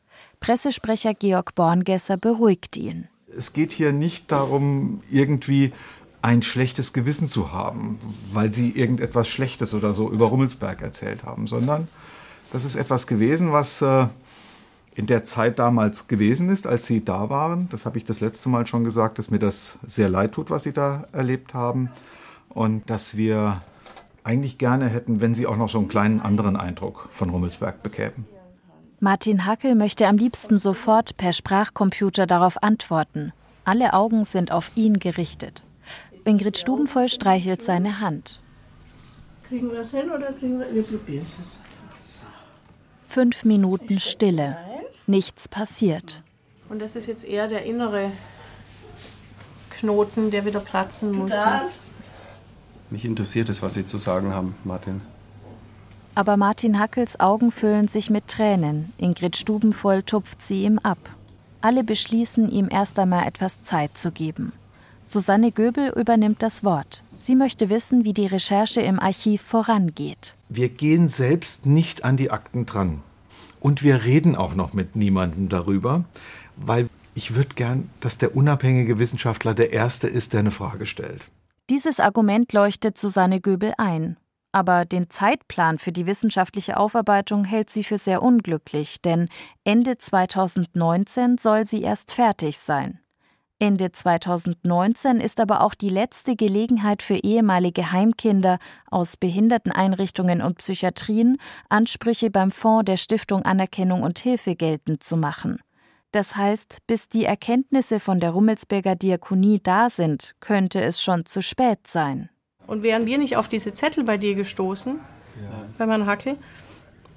Pressesprecher 0.41 1.13
Georg 1.13 1.53
Borngesser 1.53 2.17
beruhigt 2.17 2.75
ihn. 2.75 3.07
Es 3.37 3.53
geht 3.53 3.71
hier 3.71 3.93
nicht 3.93 4.31
darum, 4.31 5.03
irgendwie 5.09 5.71
ein 6.23 6.41
schlechtes 6.41 6.93
Gewissen 6.93 7.27
zu 7.27 7.51
haben, 7.51 7.99
weil 8.33 8.51
sie 8.51 8.71
irgendetwas 8.71 9.27
Schlechtes 9.27 9.75
oder 9.75 9.93
so 9.93 10.09
über 10.09 10.25
Rummelsberg 10.25 10.81
erzählt 10.81 11.23
haben, 11.23 11.45
sondern 11.45 11.87
das 12.51 12.65
ist 12.65 12.75
etwas 12.75 13.05
gewesen, 13.05 13.51
was 13.51 13.83
äh, 13.83 14.07
in 14.95 15.05
der 15.05 15.23
Zeit 15.25 15.59
damals 15.59 16.07
gewesen 16.07 16.49
ist, 16.49 16.65
als 16.65 16.87
Sie 16.87 17.05
da 17.05 17.29
waren. 17.29 17.69
Das 17.69 17.85
habe 17.85 17.99
ich 17.99 18.03
das 18.03 18.19
letzte 18.19 18.49
Mal 18.49 18.65
schon 18.65 18.83
gesagt, 18.83 19.19
dass 19.19 19.29
mir 19.29 19.39
das 19.39 19.77
sehr 19.85 20.09
leid 20.09 20.33
tut, 20.33 20.49
was 20.49 20.63
Sie 20.63 20.73
da 20.73 21.05
erlebt 21.11 21.53
haben. 21.53 21.89
Und 22.49 22.89
dass 22.89 23.15
wir 23.15 23.61
eigentlich 24.23 24.57
gerne 24.57 24.89
hätten, 24.89 25.21
wenn 25.21 25.35
Sie 25.35 25.45
auch 25.45 25.55
noch 25.55 25.69
so 25.69 25.77
einen 25.77 25.87
kleinen 25.87 26.19
anderen 26.19 26.57
Eindruck 26.57 27.07
von 27.11 27.29
Rummelsberg 27.29 27.81
bekämen. 27.83 28.25
Martin 29.03 29.47
Hackel 29.47 29.73
möchte 29.73 30.05
am 30.05 30.17
liebsten 30.17 30.59
sofort 30.59 31.17
per 31.17 31.33
Sprachcomputer 31.33 32.27
darauf 32.27 32.61
antworten. 32.61 33.33
Alle 33.65 33.93
Augen 33.93 34.25
sind 34.25 34.51
auf 34.51 34.69
ihn 34.75 34.99
gerichtet. 34.99 35.63
Ingrid 36.23 36.59
Stubenvoll 36.59 37.09
streichelt 37.09 37.63
seine 37.63 37.99
Hand. 37.99 38.39
Kriegen 39.49 39.71
wir 39.71 39.79
es 39.79 39.89
hin 39.89 40.11
oder 40.11 40.31
kriegen 40.33 40.59
wir. 40.59 40.71
Wir 40.71 40.83
probieren 40.83 41.25
es 41.27 41.33
jetzt. 41.43 41.57
Fünf 43.07 43.43
Minuten 43.43 43.99
Stille. 43.99 44.55
Nichts 45.07 45.47
passiert. 45.47 46.21
Und 46.69 46.79
das 46.79 46.95
ist 46.95 47.07
jetzt 47.07 47.23
eher 47.23 47.47
der 47.47 47.65
innere 47.65 48.11
Knoten, 49.71 50.29
der 50.29 50.45
wieder 50.45 50.59
platzen 50.59 51.11
muss. 51.11 51.31
Mich 52.91 53.03
interessiert 53.03 53.49
es, 53.49 53.63
was 53.63 53.73
Sie 53.73 53.85
zu 53.87 53.97
sagen 53.97 54.31
haben, 54.31 54.53
Martin. 54.63 55.01
Aber 56.13 56.35
Martin 56.35 56.77
Hackels 56.77 57.19
Augen 57.19 57.51
füllen 57.51 57.87
sich 57.87 58.09
mit 58.09 58.27
Tränen. 58.27 58.91
Ingrid 58.97 59.37
Stubenvoll 59.37 60.03
tupft 60.03 60.41
sie 60.41 60.63
ihm 60.63 60.77
ab. 60.79 60.97
Alle 61.61 61.83
beschließen, 61.83 62.49
ihm 62.49 62.67
erst 62.69 62.99
einmal 62.99 63.27
etwas 63.27 63.63
Zeit 63.63 63.97
zu 63.97 64.11
geben. 64.11 64.51
Susanne 65.07 65.51
Göbel 65.51 65.93
übernimmt 65.95 66.41
das 66.41 66.63
Wort. 66.63 67.03
Sie 67.17 67.35
möchte 67.35 67.69
wissen, 67.69 68.03
wie 68.03 68.13
die 68.13 68.25
Recherche 68.25 68.81
im 68.81 68.99
Archiv 68.99 69.41
vorangeht. 69.41 70.35
Wir 70.49 70.69
gehen 70.69 71.07
selbst 71.07 71.65
nicht 71.65 72.03
an 72.03 72.17
die 72.17 72.31
Akten 72.31 72.65
dran. 72.65 73.03
Und 73.59 73.83
wir 73.83 74.03
reden 74.03 74.35
auch 74.35 74.55
noch 74.55 74.73
mit 74.73 74.95
niemandem 74.95 75.47
darüber, 75.47 76.03
weil 76.57 76.89
ich 77.13 77.35
würde 77.35 77.55
gern, 77.55 77.89
dass 77.99 78.17
der 78.17 78.35
unabhängige 78.35 78.97
Wissenschaftler 78.99 79.53
der 79.53 79.71
Erste 79.71 80.07
ist, 80.07 80.33
der 80.33 80.39
eine 80.39 80.51
Frage 80.51 80.85
stellt. 80.85 81.27
Dieses 81.69 81.99
Argument 81.99 82.51
leuchtet 82.53 82.97
Susanne 82.97 83.39
Göbel 83.39 83.73
ein. 83.77 84.17
Aber 84.51 84.85
den 84.85 85.09
Zeitplan 85.09 85.77
für 85.77 85.91
die 85.91 86.05
wissenschaftliche 86.05 86.77
Aufarbeitung 86.77 87.45
hält 87.45 87.69
sie 87.69 87.83
für 87.83 87.97
sehr 87.97 88.21
unglücklich, 88.21 89.01
denn 89.01 89.29
Ende 89.63 89.97
2019 89.97 91.37
soll 91.37 91.65
sie 91.65 91.81
erst 91.81 92.13
fertig 92.13 92.57
sein. 92.57 92.99
Ende 93.61 93.91
2019 93.91 95.21
ist 95.21 95.39
aber 95.39 95.61
auch 95.61 95.75
die 95.75 95.89
letzte 95.89 96.35
Gelegenheit 96.35 97.03
für 97.03 97.17
ehemalige 97.17 97.91
Heimkinder 97.91 98.57
aus 98.89 99.17
Behinderteneinrichtungen 99.17 100.41
und 100.41 100.57
Psychiatrien, 100.57 101.37
Ansprüche 101.69 102.31
beim 102.31 102.49
Fonds 102.49 102.85
der 102.85 102.97
Stiftung 102.97 103.43
Anerkennung 103.43 104.01
und 104.01 104.17
Hilfe 104.17 104.55
geltend 104.55 105.03
zu 105.03 105.15
machen. 105.15 105.59
Das 106.11 106.35
heißt, 106.35 106.79
bis 106.87 107.07
die 107.07 107.23
Erkenntnisse 107.23 107.99
von 107.99 108.19
der 108.19 108.31
Rummelsberger 108.31 108.95
Diakonie 108.95 109.59
da 109.61 109.91
sind, 109.91 110.33
könnte 110.39 110.81
es 110.81 111.01
schon 111.01 111.27
zu 111.27 111.41
spät 111.41 111.85
sein. 111.85 112.29
Und 112.67 112.83
wären 112.83 113.05
wir 113.05 113.17
nicht 113.17 113.37
auf 113.37 113.47
diese 113.47 113.73
Zettel 113.73 114.03
bei 114.03 114.17
dir 114.17 114.35
gestoßen, 114.35 114.95
ja. 115.41 115.49
bei 115.77 115.91
Herrn 115.91 116.05
Hackel, 116.05 116.37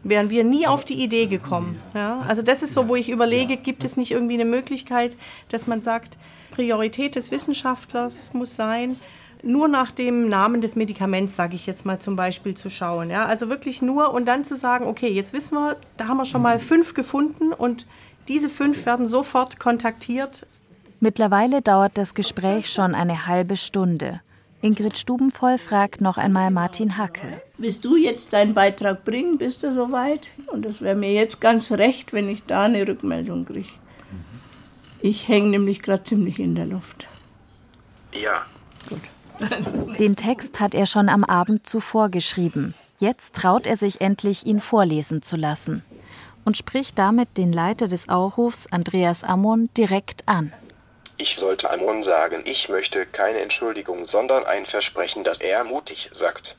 wären 0.03 0.31
wir 0.31 0.45
nie 0.45 0.67
auf 0.67 0.85
die 0.85 1.03
Idee 1.03 1.27
gekommen. 1.27 1.81
Ja? 1.95 2.25
Also 2.29 2.43
das 2.43 2.63
ist 2.63 2.75
so, 2.75 2.89
wo 2.89 2.97
ich 2.97 3.09
überlege, 3.09 3.57
gibt 3.57 3.85
es 3.85 3.97
nicht 3.97 4.11
irgendwie 4.11 4.35
eine 4.35 4.45
Möglichkeit, 4.45 5.17
dass 5.49 5.67
man 5.67 5.83
sagt, 5.83 6.17
Priorität 6.51 7.17
des 7.17 7.31
Wissenschaftlers 7.31 8.33
muss 8.35 8.55
sein, 8.55 8.97
nur 9.43 9.69
nach 9.69 9.91
dem 9.91 10.29
Namen 10.29 10.61
des 10.61 10.77
Medikaments, 10.77 11.37
sage 11.37 11.55
ich 11.55 11.67
jetzt 11.67 11.85
mal 11.85 11.99
zum 11.99 12.17
Beispiel, 12.17 12.55
zu 12.55 12.71
schauen. 12.71 13.11
Ja? 13.11 13.27
Also 13.27 13.49
wirklich 13.49 13.83
nur 13.83 14.13
und 14.13 14.27
dann 14.27 14.45
zu 14.45 14.57
sagen, 14.57 14.87
okay, 14.87 15.09
jetzt 15.09 15.33
wissen 15.33 15.55
wir, 15.55 15.77
da 15.97 16.09
haben 16.09 16.17
wir 16.17 16.25
schon 16.25 16.43
mal 16.43 16.59
fünf 16.59 16.95
gefunden 16.95 17.53
und 17.53 17.87
diese 18.29 18.49
fünf 18.49 18.87
werden 18.87 19.07
sofort 19.07 19.59
kontaktiert. 19.59 20.47
Mittlerweile 21.01 21.61
dauert 21.61 21.99
das 21.99 22.15
Gespräch 22.15 22.73
schon 22.73 22.95
eine 22.95 23.27
halbe 23.27 23.57
Stunde. 23.57 24.21
Ingrid 24.65 24.97
Stubenvoll 24.97 25.59
fragt 25.59 26.01
noch 26.01 26.17
einmal 26.17 26.51
Martin 26.51 26.97
Hackel. 26.97 27.43
Willst 27.59 27.85
du 27.85 27.97
jetzt 27.97 28.33
deinen 28.33 28.55
Beitrag 28.55 29.05
bringen? 29.05 29.37
Bist 29.37 29.63
du 29.63 29.71
soweit? 29.75 30.29
Und 30.47 30.65
das 30.65 30.81
wäre 30.81 30.97
mir 30.97 31.13
jetzt 31.13 31.39
ganz 31.43 31.71
recht, 31.71 32.15
wenn 32.15 32.31
ich 32.31 32.45
da 32.45 32.63
eine 32.63 32.89
Rückmeldung 32.89 33.45
kriege. 33.45 33.69
Ich 35.03 35.29
hänge 35.29 35.51
nämlich 35.51 35.83
gerade 35.83 36.03
ziemlich 36.05 36.39
in 36.39 36.55
der 36.55 36.65
Luft. 36.65 37.07
Ja. 38.15 38.47
Gut. 38.89 39.99
Den 39.99 40.17
Text 40.17 40.61
hat 40.61 40.75
er 40.75 40.87
schon 40.87 41.11
am 41.11 41.25
Abend 41.25 41.67
zuvor 41.67 42.09
geschrieben. 42.09 42.73
Jetzt 42.99 43.35
traut 43.35 43.67
er 43.67 43.77
sich 43.77 44.01
endlich, 44.01 44.47
ihn 44.47 44.61
vorlesen 44.61 45.21
zu 45.21 45.37
lassen 45.37 45.85
und 46.47 46.57
spricht 46.57 46.99
damit 46.99 47.37
den 47.37 47.53
Leiter 47.53 47.87
des 47.87 48.09
Auhofs, 48.09 48.67
Andreas 48.71 49.25
Ammon, 49.25 49.69
direkt 49.77 50.27
an. 50.27 50.55
Ich 51.17 51.37
sollte 51.37 51.71
Amon 51.71 52.03
sagen, 52.03 52.43
ich 52.45 52.69
möchte 52.69 53.07
keine 53.07 53.41
Entschuldigung, 53.41 54.07
sondern 54.07 54.45
ein 54.45 54.67
Versprechen, 54.67 55.25
dass 55.25 55.41
er 55.41 55.65
mutig 55.65 56.11
sagt. 56.13 56.57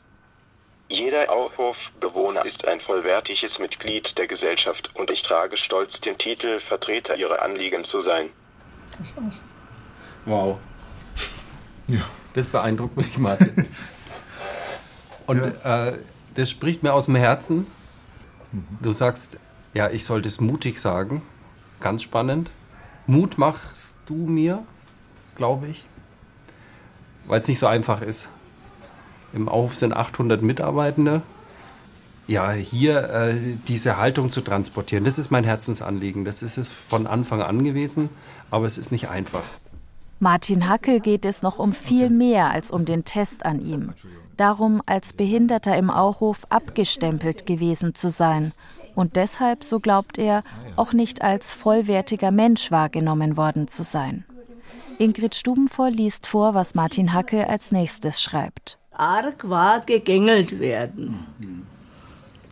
Jeder 0.87 1.31
Auhofbewohner 1.31 2.45
ist 2.45 2.67
ein 2.67 2.79
vollwertiges 2.79 3.59
Mitglied 3.59 4.17
der 4.17 4.27
Gesellschaft 4.27 4.91
und 4.93 5.09
ich 5.11 5.23
trage 5.23 5.57
stolz 5.57 5.99
den 5.99 6.17
Titel, 6.17 6.59
Vertreter 6.59 7.15
ihrer 7.17 7.41
Anliegen 7.41 7.83
zu 7.83 8.01
sein. 8.01 8.29
Das 8.99 9.15
war's. 9.17 9.41
Wow. 10.25 10.57
Ja. 11.87 12.01
Das 12.35 12.47
beeindruckt 12.47 12.97
mich, 12.97 13.17
Martin. 13.17 13.67
Und 15.25 15.41
ja. 15.63 15.87
äh, 15.87 15.99
das 16.35 16.49
spricht 16.49 16.83
mir 16.83 16.93
aus 16.93 17.05
dem 17.05 17.15
Herzen. 17.15 17.65
Du 18.81 18.91
sagst, 18.91 19.37
ja, 19.73 19.89
ich 19.89 20.05
sollte 20.05 20.27
es 20.27 20.41
mutig 20.41 20.79
sagen. 20.79 21.21
Ganz 21.79 22.03
spannend. 22.03 22.51
Mut 23.07 23.37
machst 23.37 23.95
du 24.05 24.15
mir, 24.15 24.63
glaube 25.35 25.67
ich, 25.67 25.85
weil 27.27 27.39
es 27.39 27.47
nicht 27.47 27.59
so 27.59 27.67
einfach 27.67 28.01
ist. 28.01 28.27
Im 29.33 29.49
Auf 29.49 29.75
sind 29.75 29.93
800 29.93 30.41
Mitarbeitende. 30.41 31.21
Ja, 32.27 32.51
hier 32.51 33.09
äh, 33.09 33.35
diese 33.67 33.97
Haltung 33.97 34.31
zu 34.31 34.41
transportieren, 34.41 35.03
das 35.03 35.19
ist 35.19 35.29
mein 35.29 35.43
Herzensanliegen. 35.43 36.25
Das 36.25 36.41
ist 36.41 36.57
es 36.57 36.67
von 36.67 37.05
Anfang 37.05 37.41
an 37.41 37.63
gewesen, 37.63 38.09
aber 38.49 38.65
es 38.65 38.79
ist 38.79 38.91
nicht 38.91 39.09
einfach. 39.09 39.43
Martin 40.19 40.69
Hackel 40.69 40.99
geht 41.01 41.25
es 41.25 41.41
noch 41.41 41.59
um 41.59 41.73
viel 41.73 42.09
mehr 42.09 42.49
als 42.51 42.71
um 42.71 42.85
den 42.85 43.03
Test 43.03 43.45
an 43.45 43.59
ihm. 43.59 43.93
Darum, 44.37 44.81
als 44.85 45.13
Behinderter 45.13 45.77
im 45.77 45.89
Auhof 45.89 46.45
abgestempelt 46.49 47.45
gewesen 47.45 47.95
zu 47.95 48.09
sein 48.09 48.53
und 48.95 49.15
deshalb, 49.17 49.63
so 49.63 49.79
glaubt 49.79 50.17
er, 50.17 50.43
auch 50.75 50.93
nicht 50.93 51.21
als 51.21 51.53
vollwertiger 51.53 52.31
Mensch 52.31 52.71
wahrgenommen 52.71 53.37
worden 53.37 53.67
zu 53.67 53.83
sein. 53.83 54.25
Ingrid 54.97 55.35
Stubenvoll 55.35 55.89
liest 55.89 56.27
vor, 56.27 56.53
was 56.53 56.75
Martin 56.75 57.13
Hackel 57.13 57.43
als 57.43 57.71
nächstes 57.71 58.21
schreibt. 58.21 58.77
Arg 58.91 59.49
war 59.49 59.81
gegängelt 59.81 60.59
werden. 60.59 61.19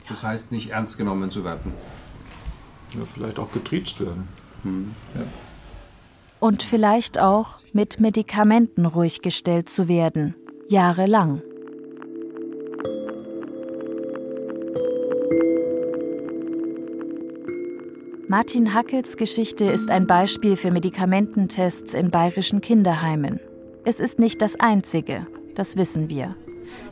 Das 0.09 0.23
heißt, 0.23 0.51
nicht 0.51 0.71
ernst 0.71 0.97
genommen 0.97 1.31
zu 1.31 1.45
werden. 1.45 1.73
Ja, 2.93 3.05
vielleicht 3.05 3.39
auch 3.39 3.51
getriezt 3.53 4.01
werden. 4.01 4.27
Hm. 4.63 4.93
Ja. 5.15 5.21
Und 6.43 6.61
vielleicht 6.61 7.21
auch 7.21 7.61
mit 7.71 8.01
Medikamenten 8.01 8.85
ruhig 8.85 9.21
gestellt 9.21 9.69
zu 9.69 9.87
werden, 9.87 10.35
jahrelang. 10.67 11.41
Martin 18.27 18.73
Hackels 18.73 19.15
Geschichte 19.15 19.63
ist 19.63 19.89
ein 19.89 20.05
Beispiel 20.05 20.57
für 20.57 20.69
Medikamententests 20.69 21.93
in 21.93 22.11
bayerischen 22.11 22.59
Kinderheimen. 22.59 23.39
Es 23.85 24.01
ist 24.01 24.19
nicht 24.19 24.41
das 24.41 24.59
einzige, 24.59 25.25
das 25.55 25.77
wissen 25.77 26.09
wir. 26.09 26.35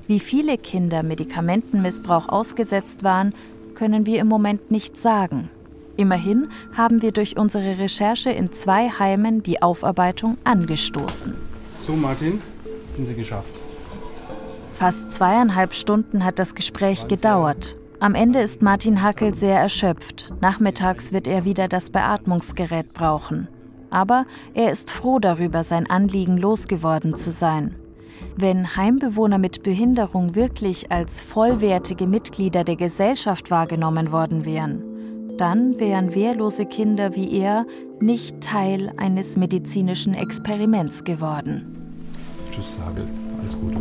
Wie 0.08 0.22
viele 0.22 0.58
Kinder 0.58 1.04
Medikamentenmissbrauch 1.04 2.30
ausgesetzt 2.30 3.04
waren, 3.04 3.34
können 3.76 4.06
wir 4.06 4.22
im 4.22 4.30
Moment 4.30 4.72
nicht 4.72 4.98
sagen. 4.98 5.50
Immerhin 6.02 6.50
haben 6.76 7.02
wir 7.02 7.12
durch 7.12 7.38
unsere 7.38 7.78
Recherche 7.78 8.32
in 8.32 8.52
zwei 8.52 8.90
Heimen 8.90 9.44
die 9.44 9.62
Aufarbeitung 9.62 10.38
angestoßen. 10.44 11.34
So, 11.78 11.94
Martin, 11.94 12.42
sind 12.90 13.06
Sie 13.06 13.14
geschafft. 13.14 13.54
Fast 14.76 15.12
zweieinhalb 15.12 15.74
Stunden 15.74 16.26
hat 16.26 16.40
das 16.40 16.56
Gespräch 16.56 17.08
gedauert 17.08 17.76
am 18.02 18.16
Ende 18.16 18.40
ist 18.40 18.64
Martin 18.64 19.04
Hackel 19.04 19.36
sehr 19.36 19.60
erschöpft. 19.60 20.34
Nachmittags 20.42 21.14
wird 21.14 21.28
er 21.28 21.46
wieder 21.46 21.68
das 21.68 21.92
Beatmungsgerät 21.92 22.96
brauchen. 22.96 23.48
Aber 23.92 24.26
er 24.56 24.72
ist 24.72 24.90
froh 24.90 25.20
darüber, 25.20 25.64
sein 25.64 25.88
Anliegen 25.88 26.36
losgeworden 26.36 27.14
zu 27.14 27.32
sein. 27.32 27.76
Wenn 28.36 28.76
Heimbewohner 28.76 29.38
mit 29.38 29.62
Behinderung 29.62 30.34
wirklich 30.34 30.92
als 30.92 31.22
vollwertige 31.22 32.08
Mitglieder 32.08 32.64
der 32.64 32.76
Gesellschaft 32.76 33.52
wahrgenommen 33.52 34.12
worden 34.12 34.46
wären, 34.46 34.82
dann 35.42 35.80
wären 35.80 36.14
wehrlose 36.14 36.68
Kinder 36.68 37.16
wie 37.16 37.40
er 37.40 37.66
nicht 38.00 38.42
Teil 38.42 38.94
eines 38.98 39.38
medizinischen 39.38 40.14
Experiments 40.14 41.04
geworden. 41.04 41.66
Tschüss, 42.52 42.76
Hagel. 42.86 43.06
Alles 43.42 43.58
Gute. 43.60 43.78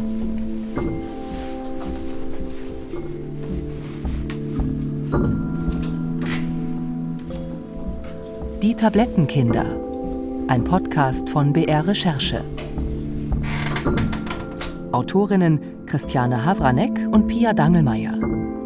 Die 8.62 8.74
Tablettenkinder. 8.74 9.66
Ein 10.48 10.64
Podcast 10.64 11.28
von 11.28 11.52
BR 11.52 11.86
Recherche. 11.86 12.42
Autorinnen 14.92 15.60
Christiane 15.84 16.42
Havranek 16.42 17.06
und 17.12 17.26
Pia 17.26 17.52
Dangelmeier. 17.52 18.14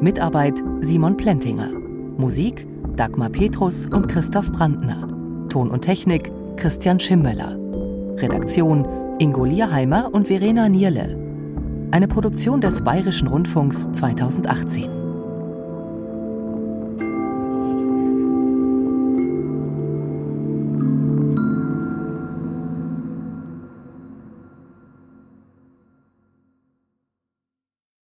Mitarbeit 0.01 0.55
Simon 0.81 1.17
Plentinger. 1.17 1.71
Musik 2.17 2.65
Dagmar 2.97 3.29
Petrus 3.29 3.87
und 3.87 4.07
Christoph 4.07 4.53
Brandner. 4.53 5.09
Ton 5.49 5.71
und 5.71 5.83
Technik 5.83 6.31
Christian 6.57 7.01
Schimmöller. 7.01 7.59
Redaktion 8.19 8.87
Ingo 9.19 9.45
Lierheimer 9.45 10.11
und 10.13 10.29
Verena 10.29 10.69
Nierle. 10.69 11.19
Eine 11.91 12.07
Produktion 12.07 12.61
des 12.61 12.83
Bayerischen 12.83 13.27
Rundfunks 13.27 13.91
2018. 13.93 15.04